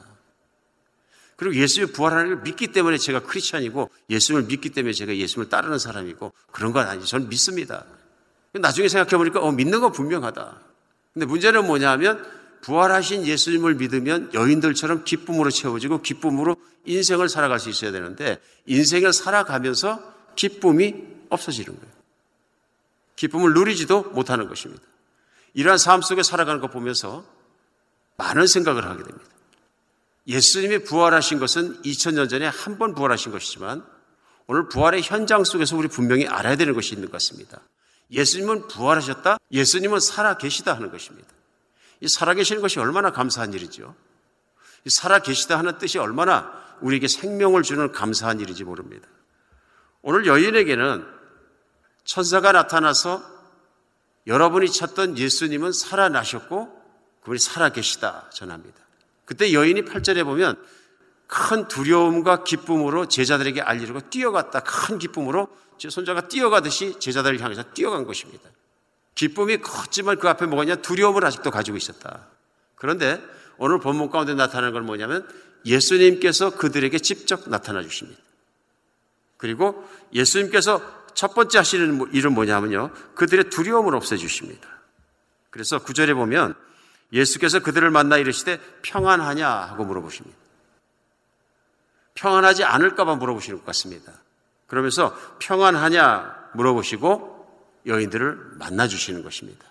그리고 1.35 1.91
부활하는 1.91 2.27
걸 2.27 2.43
믿기 2.43 2.67
때문에 2.67 2.97
제가 2.97 3.21
크리스찬이고 3.21 3.89
예수님을 4.09 4.47
믿기 4.47 4.69
때문에 4.69 4.93
제가 4.93 5.15
예수님을 5.15 5.49
따르는 5.49 5.79
사람이고 5.79 6.33
그런 6.51 6.71
건 6.71 6.87
아니죠. 6.87 7.05
저는 7.07 7.29
믿습니다. 7.29 7.85
나중에 8.53 8.87
생각해 8.87 9.17
보니까 9.17 9.41
어, 9.41 9.51
믿는 9.51 9.81
건 9.81 9.91
분명하다. 9.91 10.61
근데 11.13 11.25
문제는 11.25 11.65
뭐냐면 11.65 12.25
부활하신 12.61 13.25
예수님을 13.25 13.75
믿으면 13.75 14.33
여인들처럼 14.33 15.03
기쁨으로 15.03 15.51
채워지고 15.51 16.01
기쁨으로 16.01 16.55
인생을 16.85 17.29
살아갈 17.29 17.59
수 17.59 17.69
있어야 17.69 17.91
되는데 17.91 18.39
인생을 18.65 19.13
살아가면서 19.13 20.01
기쁨이 20.35 20.95
없어지는 21.29 21.75
거예요. 21.77 21.95
기쁨을 23.17 23.53
누리지도 23.53 24.03
못하는 24.13 24.47
것입니다. 24.47 24.83
이러한 25.53 25.77
삶 25.77 26.01
속에 26.01 26.23
살아가는 26.23 26.59
것 26.59 26.71
보면서 26.71 27.25
많은 28.17 28.47
생각을 28.47 28.85
하게 28.85 29.03
됩니다. 29.03 29.34
예수님이 30.27 30.79
부활하신 30.83 31.39
것은 31.39 31.81
2000년 31.83 32.29
전에 32.29 32.47
한 32.47 32.77
번 32.77 32.93
부활하신 32.95 33.31
것이지만 33.31 33.85
오늘 34.47 34.67
부활의 34.67 35.01
현장 35.01 35.43
속에서 35.43 35.75
우리 35.75 35.87
분명히 35.87 36.27
알아야 36.27 36.55
되는 36.55 36.73
것이 36.73 36.93
있는 36.93 37.07
것 37.07 37.13
같습니다. 37.13 37.61
예수님은 38.11 38.67
부활하셨다? 38.67 39.37
예수님은 39.51 39.99
살아 39.99 40.37
계시다 40.37 40.73
하는 40.73 40.91
것입니다. 40.91 41.27
이 42.01 42.07
살아 42.07 42.33
계시는 42.33 42.61
것이 42.61 42.79
얼마나 42.79 43.11
감사한 43.11 43.53
일이죠. 43.53 43.95
이 44.83 44.89
살아 44.89 45.19
계시다 45.19 45.57
하는 45.57 45.77
뜻이 45.79 45.97
얼마나 45.97 46.51
우리에게 46.81 47.07
생명을 47.07 47.63
주는 47.63 47.91
감사한 47.91 48.39
일인지 48.39 48.63
모릅니다. 48.63 49.07
오늘 50.01 50.27
여인에게는 50.27 51.07
천사가 52.03 52.51
나타나서 52.51 53.23
여러분이 54.27 54.71
찾던 54.71 55.17
예수님은 55.17 55.71
살아나셨고 55.71 56.83
그분이 57.21 57.39
살아 57.39 57.69
계시다 57.69 58.29
전합니다. 58.31 58.84
그때 59.25 59.53
여인이 59.53 59.83
8절에 59.83 60.23
보면 60.23 60.55
큰 61.27 61.67
두려움과 61.67 62.43
기쁨으로 62.43 63.07
제자들에게 63.07 63.61
알리려고 63.61 64.01
뛰어갔다. 64.09 64.61
큰 64.61 64.99
기쁨으로 64.99 65.47
제 65.77 65.89
손자가 65.89 66.27
뛰어가듯이 66.27 66.99
제자들을 66.99 67.41
향해서 67.41 67.63
뛰어간 67.73 68.05
것입니다. 68.05 68.49
기쁨이 69.15 69.57
컸지만 69.57 70.19
그 70.19 70.29
앞에 70.29 70.45
뭐가 70.45 70.63
있냐? 70.63 70.75
두려움을 70.75 71.25
아직도 71.25 71.51
가지고 71.51 71.77
있었다. 71.77 72.27
그런데 72.75 73.21
오늘 73.57 73.79
본문 73.79 74.09
가운데 74.09 74.33
나타나는 74.35 74.73
건 74.73 74.85
뭐냐면 74.85 75.27
예수님께서 75.65 76.51
그들에게 76.51 76.99
직접 76.99 77.49
나타나 77.49 77.81
주십니다. 77.81 78.21
그리고 79.37 79.87
예수님께서 80.13 80.81
첫 81.13 81.33
번째 81.33 81.57
하시는 81.57 82.07
일은 82.13 82.33
뭐냐면요. 82.33 82.91
그들의 83.15 83.49
두려움을 83.49 83.95
없애주십니다. 83.95 84.67
그래서 85.49 85.79
구절에 85.79 86.13
보면 86.13 86.55
예수께서 87.15 87.61
그들을 87.61 87.89
만나 87.89 88.17
이르시되 88.17 88.59
평안하냐 88.83 89.49
하고 89.49 89.85
물어보십니다. 89.85 90.37
평안하지 92.13 92.63
않을까봐 92.63 93.15
물어보시는 93.15 93.59
것 93.59 93.65
같습니다. 93.67 94.11
그러면서 94.67 95.17
평안하냐 95.39 96.51
물어보시고 96.53 97.33
여인들을 97.87 98.57
만나 98.57 98.87
주시는 98.87 99.23
것입니다. 99.23 99.65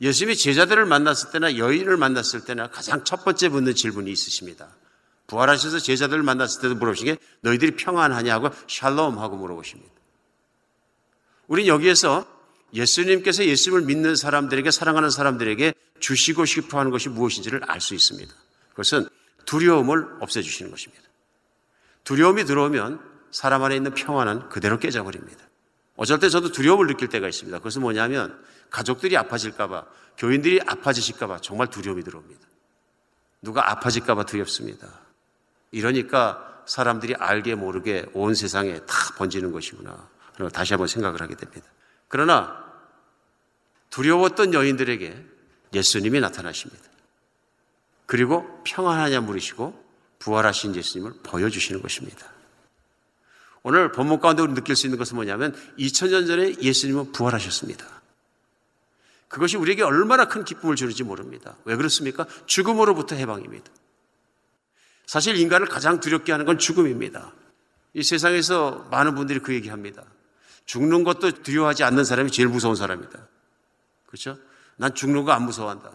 예수님이 0.00 0.36
제자들을 0.36 0.84
만났을 0.84 1.30
때나 1.30 1.56
여인을 1.56 1.96
만났을 1.96 2.44
때나 2.44 2.68
가장 2.68 3.04
첫 3.04 3.24
번째 3.24 3.48
묻는 3.48 3.74
질문이 3.74 4.10
있으십니다. 4.10 4.68
부활하셔서 5.26 5.78
제자들을 5.78 6.22
만났을 6.22 6.60
때도 6.60 6.74
물어보시게 6.74 7.16
너희들이 7.40 7.76
평안하냐고 7.76 8.50
샬롬 8.68 9.18
하고 9.18 9.36
물어보십니다. 9.36 9.90
우린 11.46 11.66
여기에서 11.66 12.26
예수님께서 12.74 13.44
예수님을 13.44 13.86
믿는 13.86 14.16
사람들에게 14.16 14.70
사랑하는 14.70 15.10
사람들에게 15.10 15.72
주시고 16.00 16.44
싶어 16.44 16.78
하는 16.78 16.90
것이 16.90 17.08
무엇인지를 17.08 17.62
알 17.66 17.80
수 17.80 17.94
있습니다. 17.94 18.32
그것은 18.70 19.08
두려움을 19.46 20.16
없애주시는 20.20 20.70
것입니다. 20.70 21.02
두려움이 22.04 22.44
들어오면 22.44 23.00
사람 23.30 23.62
안에 23.62 23.76
있는 23.76 23.94
평안은 23.94 24.48
그대로 24.48 24.78
깨져버립니다. 24.78 25.44
어쩔 25.96 26.18
때 26.18 26.28
저도 26.28 26.50
두려움을 26.50 26.86
느낄 26.86 27.08
때가 27.08 27.28
있습니다. 27.28 27.58
그것은 27.58 27.82
뭐냐면 27.82 28.42
가족들이 28.70 29.16
아파질까봐, 29.16 29.86
교인들이 30.18 30.60
아파지실까봐 30.66 31.38
정말 31.40 31.68
두려움이 31.68 32.02
들어옵니다. 32.02 32.46
누가 33.42 33.70
아파질까봐 33.70 34.24
두렵습니다. 34.24 34.88
이러니까 35.70 36.62
사람들이 36.66 37.14
알게 37.14 37.54
모르게 37.54 38.06
온 38.12 38.34
세상에 38.34 38.80
다 38.80 39.14
번지는 39.16 39.52
것이구나. 39.52 40.08
그리고 40.34 40.48
다시 40.50 40.72
한번 40.72 40.88
생각을 40.88 41.20
하게 41.20 41.36
됩니다. 41.36 41.66
그러나 42.08 42.64
두려웠던 43.90 44.54
여인들에게 44.54 45.24
예수님이 45.74 46.20
나타나십니다. 46.20 46.82
그리고 48.06 48.62
평안하냐 48.64 49.20
물으시고 49.20 49.82
부활하신 50.18 50.76
예수님을 50.76 51.14
보여주시는 51.22 51.82
것입니다. 51.82 52.32
오늘 53.62 53.92
본문 53.92 54.20
가운데 54.20 54.42
우리 54.42 54.52
느낄 54.54 54.76
수 54.76 54.86
있는 54.86 54.98
것은 54.98 55.16
뭐냐면 55.16 55.54
2000년 55.78 56.26
전에 56.26 56.54
예수님은 56.60 57.12
부활하셨습니다. 57.12 57.86
그것이 59.28 59.56
우리에게 59.56 59.82
얼마나 59.82 60.28
큰 60.28 60.44
기쁨을 60.44 60.76
주는지 60.76 61.02
모릅니다. 61.02 61.56
왜 61.64 61.74
그렇습니까? 61.76 62.26
죽음으로부터 62.46 63.16
해방입니다. 63.16 63.70
사실 65.06 65.36
인간을 65.36 65.66
가장 65.66 65.98
두렵게 66.00 66.30
하는 66.30 66.44
건 66.44 66.58
죽음입니다. 66.58 67.32
이 67.94 68.02
세상에서 68.02 68.86
많은 68.90 69.14
분들이 69.14 69.38
그 69.40 69.54
얘기합니다. 69.54 70.04
죽는 70.66 71.04
것도 71.04 71.42
두려워하지 71.42 71.84
않는 71.84 72.04
사람이 72.04 72.30
제일 72.30 72.48
무서운 72.48 72.76
사람이다. 72.76 73.28
그렇죠? 74.06 74.38
난 74.76 74.94
죽는 74.94 75.24
거 75.24 75.32
안 75.32 75.42
무서워한다. 75.42 75.90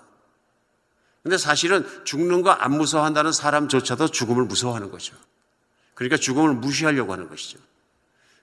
근데 1.23 1.37
사실은 1.37 1.85
죽는 2.05 2.41
거 2.41 2.51
안 2.51 2.71
무서워한다는 2.71 3.31
사람조차도 3.31 4.07
죽음을 4.09 4.45
무서워하는 4.45 4.89
거죠. 4.89 5.15
그러니까 5.93 6.17
죽음을 6.17 6.53
무시하려고 6.55 7.11
하는 7.13 7.27
것이죠. 7.29 7.59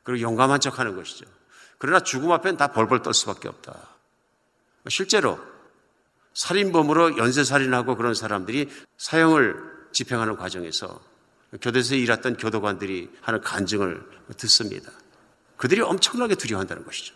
그리고 0.02 0.20
용감한 0.20 0.60
척 0.60 0.78
하는 0.78 0.94
것이죠. 0.94 1.24
그러나 1.78 2.00
죽음 2.00 2.30
앞엔 2.32 2.56
다 2.56 2.68
벌벌 2.68 3.02
떨 3.02 3.12
수밖에 3.14 3.48
없다. 3.48 3.74
실제로 4.88 5.40
살인범으로 6.34 7.16
연쇄살인하고 7.16 7.96
그런 7.96 8.14
사람들이 8.14 8.70
사형을 8.98 9.56
집행하는 9.92 10.36
과정에서 10.36 11.00
교대소에 11.62 11.98
일했던 11.98 12.36
교도관들이 12.36 13.10
하는 13.22 13.40
간증을 13.40 14.02
듣습니다. 14.36 14.92
그들이 15.56 15.80
엄청나게 15.80 16.34
두려워한다는 16.34 16.84
것이죠. 16.84 17.14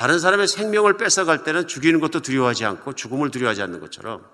다른 0.00 0.18
사람의 0.18 0.48
생명을 0.48 0.96
뺏어갈 0.96 1.44
때는 1.44 1.66
죽이는 1.66 2.00
것도 2.00 2.22
두려워하지 2.22 2.64
않고 2.64 2.94
죽음을 2.94 3.30
두려워하지 3.30 3.60
않는 3.60 3.80
것처럼 3.80 4.26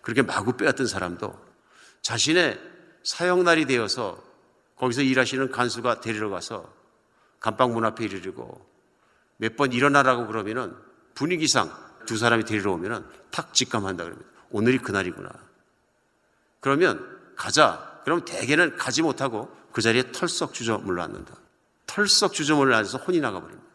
그렇게 0.00 0.22
마구 0.22 0.52
빼앗던 0.52 0.86
사람도 0.86 1.36
자신의 2.02 2.60
사형날이 3.02 3.66
되어서 3.66 4.22
거기서 4.76 5.02
일하시는 5.02 5.50
간수가 5.50 6.02
데리러 6.02 6.30
가서 6.30 6.72
감방 7.40 7.72
문 7.72 7.84
앞에 7.84 8.04
이르고 8.04 8.64
몇 9.38 9.56
번 9.56 9.72
일어나라고 9.72 10.28
그러면은 10.28 10.76
분위기상 11.16 11.68
두 12.06 12.16
사람이 12.16 12.44
데리러 12.44 12.70
오면은 12.74 13.04
탁 13.32 13.52
직감한다 13.52 14.04
그러면 14.04 14.24
오늘이 14.50 14.78
그날이구나. 14.78 15.30
그러면 16.60 17.34
가자. 17.34 18.02
그럼 18.04 18.24
대개는 18.24 18.76
가지 18.76 19.02
못하고 19.02 19.52
그 19.72 19.82
자리에 19.82 20.12
털썩 20.12 20.54
주저 20.54 20.78
물러 20.78 21.02
앉는다. 21.02 21.34
털썩 21.88 22.32
주저문을 22.34 22.72
앉아서 22.72 22.98
혼이 22.98 23.18
나가버립니다. 23.18 23.67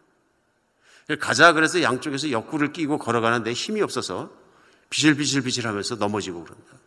가자 1.19 1.53
그래서 1.53 1.81
양쪽에서 1.81 2.31
옆구를 2.31 2.73
끼고 2.73 2.97
걸어가는데 2.97 3.53
힘이 3.53 3.81
없어서 3.81 4.31
비실비실비실 4.89 5.67
하면서 5.67 5.95
넘어지고 5.95 6.43
그런다. 6.43 6.77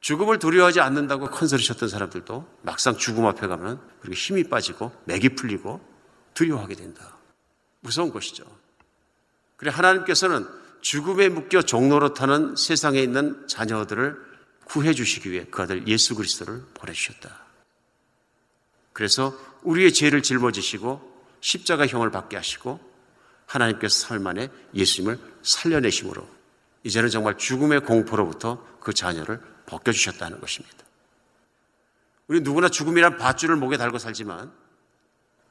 죽음을 0.00 0.38
두려워하지 0.38 0.80
않는다고 0.80 1.30
컨설을 1.30 1.62
쳤던 1.62 1.88
사람들도 1.88 2.58
막상 2.62 2.96
죽음 2.96 3.26
앞에 3.26 3.46
가면 3.46 3.80
그리고 4.00 4.14
힘이 4.14 4.44
빠지고 4.44 4.92
맥이 5.04 5.30
풀리고 5.30 5.80
두려워하게 6.34 6.74
된다. 6.74 7.16
무서운 7.80 8.10
것이죠. 8.12 8.44
그래 9.56 9.70
하나님께서는 9.70 10.46
죽음에 10.80 11.28
묶여 11.28 11.60
종로로 11.60 12.14
타는 12.14 12.56
세상에 12.56 13.00
있는 13.00 13.46
자녀들을 13.46 14.30
구해 14.64 14.94
주시기 14.94 15.30
위해 15.30 15.46
그 15.50 15.62
아들 15.62 15.86
예수 15.86 16.14
그리스도를 16.14 16.62
보내 16.74 16.92
주셨다. 16.92 17.44
그래서 18.92 19.36
우리의 19.62 19.92
죄를 19.92 20.22
짊어지시고 20.22 21.09
십자가 21.40 21.86
형을 21.86 22.10
받게 22.10 22.36
하시고 22.36 22.80
하나님께서 23.46 24.06
삶 24.06 24.26
안에 24.26 24.48
예수님을 24.74 25.18
살려내심으로 25.42 26.26
이제는 26.84 27.10
정말 27.10 27.36
죽음의 27.36 27.80
공포로부터 27.80 28.64
그 28.80 28.92
자녀를 28.94 29.40
벗겨주셨다는 29.66 30.40
것입니다. 30.40 30.76
우리 32.28 32.40
누구나 32.40 32.68
죽음이란 32.68 33.18
밧줄을 33.18 33.56
목에 33.56 33.76
달고 33.76 33.98
살지만 33.98 34.52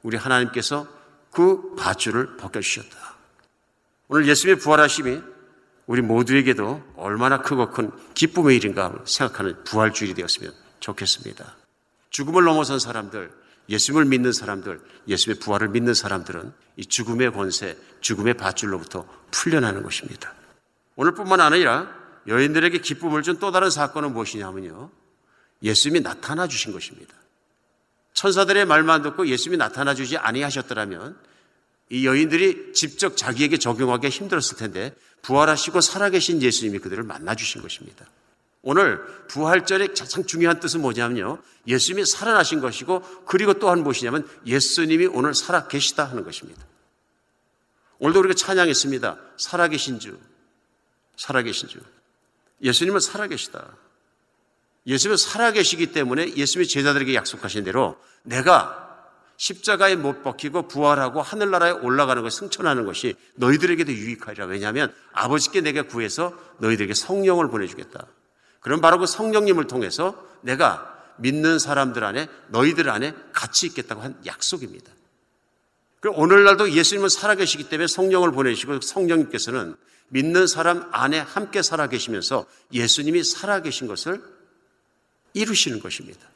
우리 0.01 0.17
하나님께서 0.17 0.87
그 1.31 1.75
밧줄을 1.75 2.37
벗겨주셨다. 2.37 3.17
오늘 4.07 4.27
예수님의 4.27 4.59
부활하심이 4.59 5.21
우리 5.85 6.01
모두에게도 6.01 6.83
얼마나 6.95 7.41
크고 7.41 7.71
큰 7.71 7.91
기쁨의 8.13 8.55
일인가 8.55 8.93
생각하는 9.05 9.63
부활주일이 9.63 10.13
되었으면 10.13 10.53
좋겠습니다. 10.79 11.55
죽음을 12.09 12.43
넘어선 12.43 12.79
사람들, 12.79 13.31
예수님을 13.69 14.05
믿는 14.05 14.33
사람들, 14.33 14.81
예수님의 15.07 15.39
부활을 15.39 15.69
믿는 15.69 15.93
사람들은 15.93 16.51
이 16.77 16.85
죽음의 16.85 17.33
권세, 17.33 17.77
죽음의 18.01 18.33
밧줄로부터 18.35 19.07
풀려나는 19.31 19.83
것입니다. 19.83 20.33
오늘뿐만 20.95 21.39
아니라 21.39 21.95
여인들에게 22.27 22.79
기쁨을 22.79 23.23
준 23.23 23.39
또 23.39 23.51
다른 23.51 23.69
사건은 23.69 24.13
무엇이냐면요. 24.13 24.89
예수님이 25.61 26.01
나타나 26.01 26.47
주신 26.47 26.73
것입니다. 26.73 27.13
천사들의 28.13 28.65
말만 28.65 29.01
듣고 29.03 29.27
예수님이 29.27 29.57
나타나 29.57 29.93
주지 29.93 30.17
아니하셨더라면 30.17 31.17
이 31.89 32.05
여인들이 32.05 32.73
직접 32.73 33.15
자기에게 33.15 33.57
적용하기 33.57 34.09
힘들었을 34.09 34.57
텐데 34.57 34.93
부활하시고 35.21 35.81
살아계신 35.81 36.41
예수님이 36.41 36.79
그들을 36.79 37.03
만나 37.03 37.35
주신 37.35 37.61
것입니다. 37.61 38.05
오늘 38.61 39.01
부활절의 39.27 39.93
가장 39.93 40.25
중요한 40.25 40.59
뜻은 40.59 40.81
뭐냐면요. 40.81 41.41
예수님이 41.67 42.05
살아나신 42.05 42.59
것이고 42.59 43.01
그리고 43.25 43.53
또한 43.53 43.83
무엇이냐면 43.83 44.27
예수님이 44.45 45.07
오늘 45.07 45.33
살아 45.33 45.67
계시다 45.67 46.05
하는 46.05 46.23
것입니다. 46.23 46.61
오늘도 47.99 48.19
우리가 48.19 48.33
찬양했습니다. 48.33 49.17
살아 49.37 49.67
계신 49.67 49.99
주. 49.99 50.17
살아 51.15 51.41
계신 51.41 51.69
주. 51.69 51.79
예수님은 52.61 52.99
살아 52.99 53.27
계시다. 53.27 53.77
예수님은 54.87 55.17
살아 55.17 55.51
계시기 55.51 55.91
때문에 55.91 56.35
예수님이 56.35 56.67
제자들에게 56.67 57.13
약속하신 57.13 57.63
대로 57.63 57.97
내가 58.23 58.87
십자가에 59.37 59.95
못 59.95 60.21
박히고 60.21 60.67
부활하고 60.67 61.21
하늘나라에 61.21 61.71
올라가는 61.71 62.21
것을 62.21 62.37
승천하는 62.39 62.85
것이 62.85 63.15
너희들에게도 63.35 63.91
유익하리라. 63.91 64.45
왜냐하면 64.47 64.93
아버지께 65.13 65.61
내가 65.61 65.83
구해서 65.83 66.37
너희들에게 66.59 66.93
성령을 66.93 67.49
보내주겠다. 67.49 68.05
그럼 68.59 68.81
바로 68.81 68.99
그 68.99 69.05
성령님을 69.05 69.67
통해서 69.67 70.25
내가 70.41 70.97
믿는 71.17 71.59
사람들 71.59 72.03
안에 72.03 72.27
너희들 72.47 72.89
안에 72.89 73.13
같이 73.33 73.67
있겠다고 73.67 74.01
한 74.01 74.19
약속입니다. 74.25 74.91
오늘날도 76.07 76.71
예수님은 76.71 77.09
살아계시기 77.09 77.69
때문에 77.69 77.87
성령을 77.87 78.31
보내시고 78.31 78.79
성령님께서는 78.81 79.75
믿는 80.09 80.47
사람 80.47 80.87
안에 80.91 81.19
함께 81.19 81.61
살아계시면서 81.61 82.45
예수님이 82.73 83.23
살아계신 83.23 83.87
것을 83.87 84.23
이루시는 85.33 85.81
것입니다. 85.81 86.27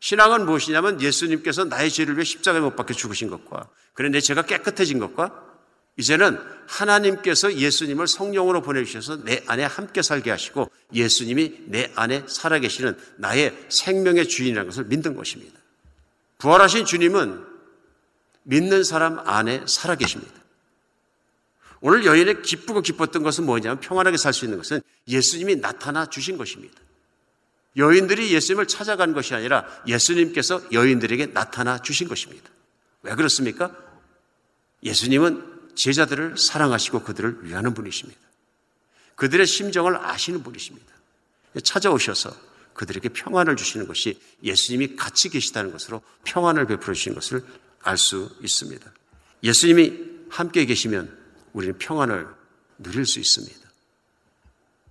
신앙은 0.00 0.44
무엇이냐면 0.44 1.00
예수님께서 1.00 1.64
나의 1.64 1.90
죄를 1.90 2.16
위해 2.16 2.24
십자가에 2.24 2.60
못 2.60 2.74
박혀 2.74 2.92
죽으신 2.94 3.30
것과 3.30 3.68
내 4.10 4.20
죄가 4.20 4.42
깨끗해진 4.42 4.98
것과 4.98 5.51
이제는 5.96 6.38
하나님께서 6.66 7.54
예수님을 7.54 8.08
성령으로 8.08 8.62
보내주셔서 8.62 9.24
내 9.24 9.42
안에 9.46 9.64
함께 9.64 10.00
살게 10.00 10.30
하시고 10.30 10.70
예수님이 10.94 11.64
내 11.66 11.92
안에 11.94 12.24
살아계시는 12.26 12.96
나의 13.16 13.54
생명의 13.68 14.28
주인이라는 14.28 14.70
것을 14.70 14.84
믿는 14.84 15.14
것입니다. 15.14 15.58
부활하신 16.38 16.86
주님은 16.86 17.44
믿는 18.44 18.84
사람 18.84 19.18
안에 19.18 19.64
살아계십니다. 19.66 20.32
오늘 21.80 22.06
여인의 22.06 22.42
기쁘고 22.42 22.80
기뻤던 22.80 23.22
것은 23.22 23.44
뭐냐면 23.44 23.80
평안하게 23.80 24.16
살 24.16 24.32
수 24.32 24.44
있는 24.44 24.56
것은 24.58 24.80
예수님이 25.08 25.56
나타나 25.56 26.06
주신 26.06 26.38
것입니다. 26.38 26.74
여인들이 27.76 28.32
예수님을 28.32 28.66
찾아간 28.66 29.12
것이 29.12 29.34
아니라 29.34 29.66
예수님께서 29.86 30.62
여인들에게 30.72 31.32
나타나 31.32 31.78
주신 31.78 32.08
것입니다. 32.08 32.50
왜 33.02 33.14
그렇습니까? 33.14 33.74
예수님은 34.82 35.51
제자들을 35.74 36.36
사랑하시고 36.36 37.02
그들을 37.02 37.44
위하는 37.44 37.74
분이십니다. 37.74 38.20
그들의 39.16 39.46
심정을 39.46 39.96
아시는 39.96 40.42
분이십니다. 40.42 40.92
찾아오셔서 41.62 42.34
그들에게 42.74 43.10
평안을 43.10 43.56
주시는 43.56 43.86
것이 43.86 44.18
예수님이 44.42 44.96
같이 44.96 45.28
계시다는 45.28 45.72
것으로 45.72 46.02
평안을 46.24 46.66
베풀어 46.66 46.94
주시는 46.94 47.14
것을 47.14 47.44
알 47.82 47.96
수 47.96 48.34
있습니다. 48.40 48.90
예수님이 49.42 50.26
함께 50.30 50.64
계시면 50.64 51.18
우리는 51.52 51.76
평안을 51.78 52.26
누릴 52.78 53.04
수 53.04 53.18
있습니다. 53.18 53.60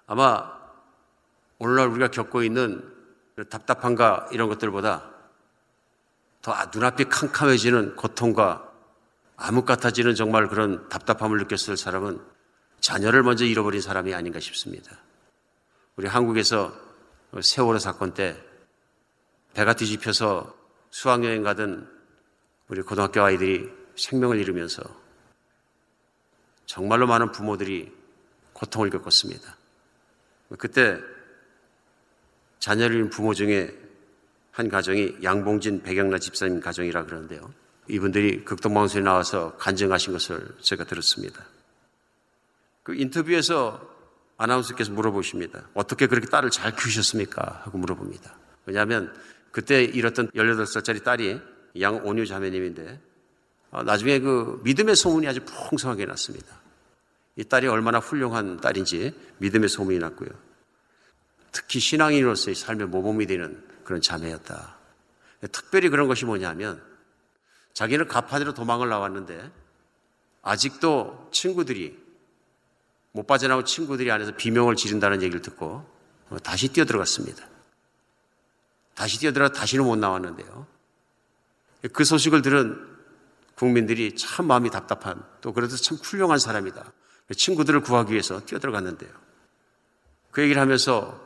아마 0.08 0.52
오늘날 1.58 1.88
우리가 1.88 2.10
겪고 2.12 2.44
있는 2.44 2.84
답답함과 3.50 4.30
이런 4.32 4.50
것들보다 4.50 5.10
더 6.42 6.56
눈앞이 6.74 7.06
캄캄해지는 7.06 7.96
고통과 7.96 8.71
암흑 9.44 9.66
같아지는 9.66 10.14
정말 10.14 10.48
그런 10.48 10.88
답답함을 10.90 11.40
느꼈을 11.40 11.76
사람은 11.76 12.22
자녀를 12.80 13.24
먼저 13.24 13.44
잃어버린 13.44 13.82
사람이 13.82 14.14
아닌가 14.14 14.40
싶습니다. 14.40 15.00
우리 15.96 16.08
한국에서 16.08 16.72
세월호 17.42 17.80
사건 17.80 18.14
때 18.14 18.38
배가 19.54 19.74
뒤집혀서 19.74 20.56
수학여행 20.92 21.42
가던 21.42 21.90
우리 22.68 22.84
고등학교 22.84 23.24
아이들이 23.24 23.68
생명을 23.96 24.38
잃으면서 24.38 24.84
정말로 26.68 27.08
많은 27.08 27.32
부모들이 27.32 27.92
고통을 28.54 28.92
겪었습니다. 28.92 29.58
그때 30.60 31.00
자녀를 32.60 32.96
잃은 32.96 33.10
부모 33.10 33.34
중에 33.34 33.76
한 34.52 34.70
가정이 34.70 35.18
양봉진 35.24 35.82
백영라 35.82 36.20
집사님 36.20 36.60
가정이라 36.60 37.06
그러는데요. 37.06 37.61
이분들이 37.92 38.46
극동방송에 38.46 39.04
나와서 39.04 39.58
간증하신 39.58 40.14
것을 40.14 40.56
제가 40.62 40.86
들었습니다. 40.86 41.46
그 42.84 42.96
인터뷰에서 42.96 43.86
아나운서께서 44.38 44.94
물어보십니다. 44.94 45.70
어떻게 45.74 46.08
그렇게 46.08 46.28
딸을 46.28 46.52
잘 46.52 46.74
키우셨습니까? 46.74 47.64
하고 47.66 47.78
물어봅니다. 47.78 48.34
왜냐하면 48.66 49.14
그때 49.52 49.84
잃었던 49.84 50.30
18살짜리 50.32 51.04
딸이 51.04 51.42
양 51.82 52.06
온유 52.06 52.26
자매님인데 52.26 53.00
아, 53.72 53.84
나중에 53.84 54.20
그 54.20 54.62
믿음의 54.64 54.96
소문이 54.96 55.28
아주 55.28 55.42
풍성하게 55.42 56.06
났습니다. 56.06 56.62
이 57.36 57.44
딸이 57.44 57.68
얼마나 57.68 58.00
훌륭한 58.00 58.58
딸인지 58.62 59.14
믿음의 59.40 59.68
소문이 59.68 60.00
났고요. 60.00 60.30
특히 61.52 61.80
신앙인으로서의 61.80 62.56
삶의 62.56 62.88
모범이 62.88 63.28
되는 63.28 63.62
그런 63.84 64.02
자매였다. 64.02 64.78
특별히 65.52 65.90
그런 65.90 66.08
것이 66.08 66.24
뭐냐면 66.26 66.82
자기는 67.74 68.08
가판으로 68.08 68.54
도망을 68.54 68.90
나왔는데 68.90 69.52
아직도 70.42 71.30
친구들이 71.32 72.00
못 73.14 73.28
빠져나온 73.28 73.66
친구들이 73.66 74.12
안에서 74.12 74.36
비명을 74.36 74.76
지른다는 74.76 75.22
얘기를 75.22 75.42
듣고 75.42 75.86
다시 76.44 76.70
뛰어들어갔습니다. 76.70 77.46
다시 78.96 79.20
뛰어들어가 79.20 79.54
다시는 79.54 79.86
못 79.86 79.98
나왔는데요. 79.98 80.68
그 81.94 82.04
소식을 82.04 82.42
들은 82.42 82.90
국민들이 83.56 84.16
참 84.16 84.48
마음이 84.48 84.70
답답한 84.70 85.24
또 85.42 85.54
그래도 85.54 85.76
참 85.76 85.98
훌륭한 85.98 86.40
사람이다. 86.40 86.94
친구들을 87.36 87.82
구하기 87.82 88.12
위해서 88.12 88.44
뛰어들어갔는데요. 88.46 89.12
그 90.32 90.42
얘기를 90.42 90.62
하면서 90.62 91.20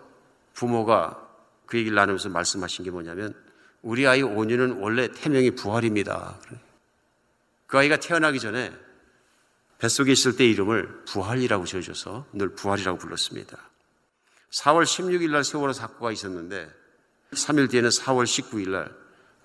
부모가 0.54 1.22
그 1.66 1.78
얘기를 1.78 1.96
나누면서 1.96 2.30
말씀하신 2.30 2.86
게 2.86 2.92
뭐냐면 2.92 3.34
우리 3.86 4.08
아이 4.08 4.24
온유는 4.24 4.80
원래 4.80 5.08
태명이 5.08 5.52
부활입니다. 5.52 6.40
그 7.68 7.78
아이가 7.78 7.98
태어나기 7.98 8.40
전에 8.40 8.74
뱃속에 9.78 10.12
있을 10.12 10.36
때 10.36 10.44
이름을 10.44 11.06
부활이라고 11.06 11.66
지어줘서 11.66 12.26
늘 12.34 12.56
부활이라고 12.56 12.98
불렀습니다. 12.98 13.70
4월 14.52 14.86
16일 14.86 15.30
날 15.30 15.44
세월호 15.44 15.72
사고가 15.74 16.12
있었는데 16.12 16.68
3일 17.34 17.70
뒤에는 17.70 17.90
4월 17.90 18.24
19일 18.24 18.70
날 18.70 18.92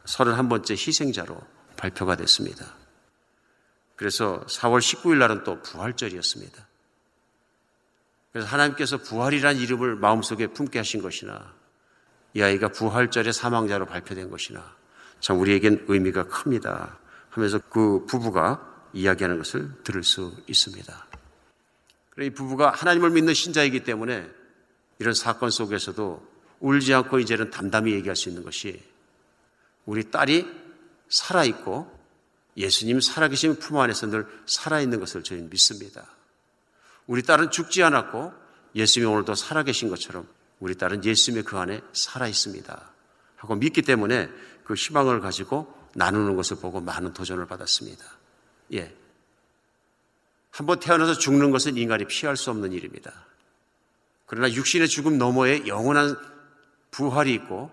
31번째 0.07 0.70
희생자로 0.70 1.38
발표가 1.76 2.16
됐습니다. 2.16 2.74
그래서 3.95 4.43
4월 4.47 4.78
19일 4.78 5.18
날은 5.18 5.45
또 5.45 5.61
부활절이었습니다. 5.61 6.66
그래서 8.32 8.49
하나님께서 8.49 8.97
부활이란 8.97 9.59
이름을 9.59 9.97
마음속에 9.97 10.47
품게 10.47 10.78
하신 10.78 11.03
것이나 11.03 11.60
이 12.35 12.43
아이가 12.43 12.68
부활절의 12.68 13.33
사망자로 13.33 13.87
발표된 13.87 14.31
것이나 14.31 14.76
참 15.20 15.41
우리에겐 15.41 15.85
의미가 15.89 16.24
큽니다. 16.24 16.99
하면서 17.31 17.59
그 17.70 18.05
부부가 18.07 18.66
이야기하는 18.93 19.39
것을 19.39 19.70
들을 19.85 20.03
수 20.03 20.35
있습니다. 20.47 21.07
이 22.20 22.31
부부가 22.31 22.70
하나님을 22.70 23.11
믿는 23.11 23.35
신자이기 23.35 23.85
때문에 23.85 24.28
이런 24.99 25.14
사건 25.14 25.51
속에서도 25.51 26.28
울지 26.61 26.93
않고 26.93 27.18
이제는 27.20 27.51
담담히 27.51 27.93
얘기할 27.93 28.16
수 28.16 28.28
있는 28.28 28.43
것이 28.43 28.83
우리 29.87 30.11
딸이 30.11 30.47
살아있고 31.09 31.99
예수님 32.57 33.01
살아계신 33.01 33.59
품 33.59 33.78
안에서 33.78 34.09
늘 34.09 34.26
살아있는 34.47 35.01
것을 35.01 35.22
저희는 35.22 35.49
믿습니다. 35.51 36.07
우리 37.07 37.22
딸은 37.22 37.51
죽지 37.51 37.83
않았고 37.83 38.33
예수님이 38.74 39.11
오늘도 39.11 39.35
살아계신 39.35 39.89
것처럼 39.89 40.28
우리 40.61 40.75
딸은 40.77 41.05
예수님의 41.05 41.45
그 41.45 41.59
안에 41.59 41.81
살아 41.93 42.29
있습니다. 42.29 42.91
하고 43.37 43.55
믿기 43.55 43.83
때문에 43.83 44.29
그 44.65 44.75
희망을 44.75 45.21
가지고 45.21 45.75
나누는 45.95 46.37
것을 46.37 46.59
보고 46.59 46.81
많은 46.81 47.13
도전을 47.13 47.47
받았습니다. 47.47 48.05
예. 48.75 48.95
한번 50.51 50.79
태어나서 50.79 51.19
죽는 51.19 51.51
것은 51.51 51.77
인간이 51.77 52.05
피할 52.05 52.37
수 52.37 52.51
없는 52.51 52.73
일입니다. 52.73 53.13
그러나 54.27 54.53
육신의 54.53 54.89
죽음 54.89 55.19
너머에 55.19 55.67
영원한 55.67 56.17
부활이 56.91 57.33
있고 57.35 57.71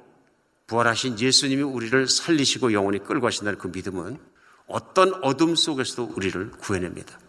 부활하신 0.67 1.19
예수님이 1.19 1.61
우리를 1.61 2.07
살리시고 2.07 2.73
영원히 2.73 2.99
끌고 2.99 3.21
가신다는 3.21 3.59
그 3.59 3.67
믿음은 3.67 4.19
어떤 4.67 5.13
어둠 5.23 5.55
속에서도 5.55 6.13
우리를 6.15 6.51
구해냅니다. 6.51 7.19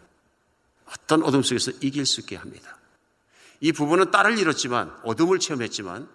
어떤 0.87 1.23
어둠 1.23 1.43
속에서 1.43 1.73
이길 1.81 2.07
수 2.07 2.21
있게 2.21 2.37
합니다. 2.37 2.79
이 3.61 3.73
부부는 3.73 4.11
딸을 4.11 4.39
잃었지만 4.39 4.95
어둠을 5.03 5.39
체험했지만 5.39 6.09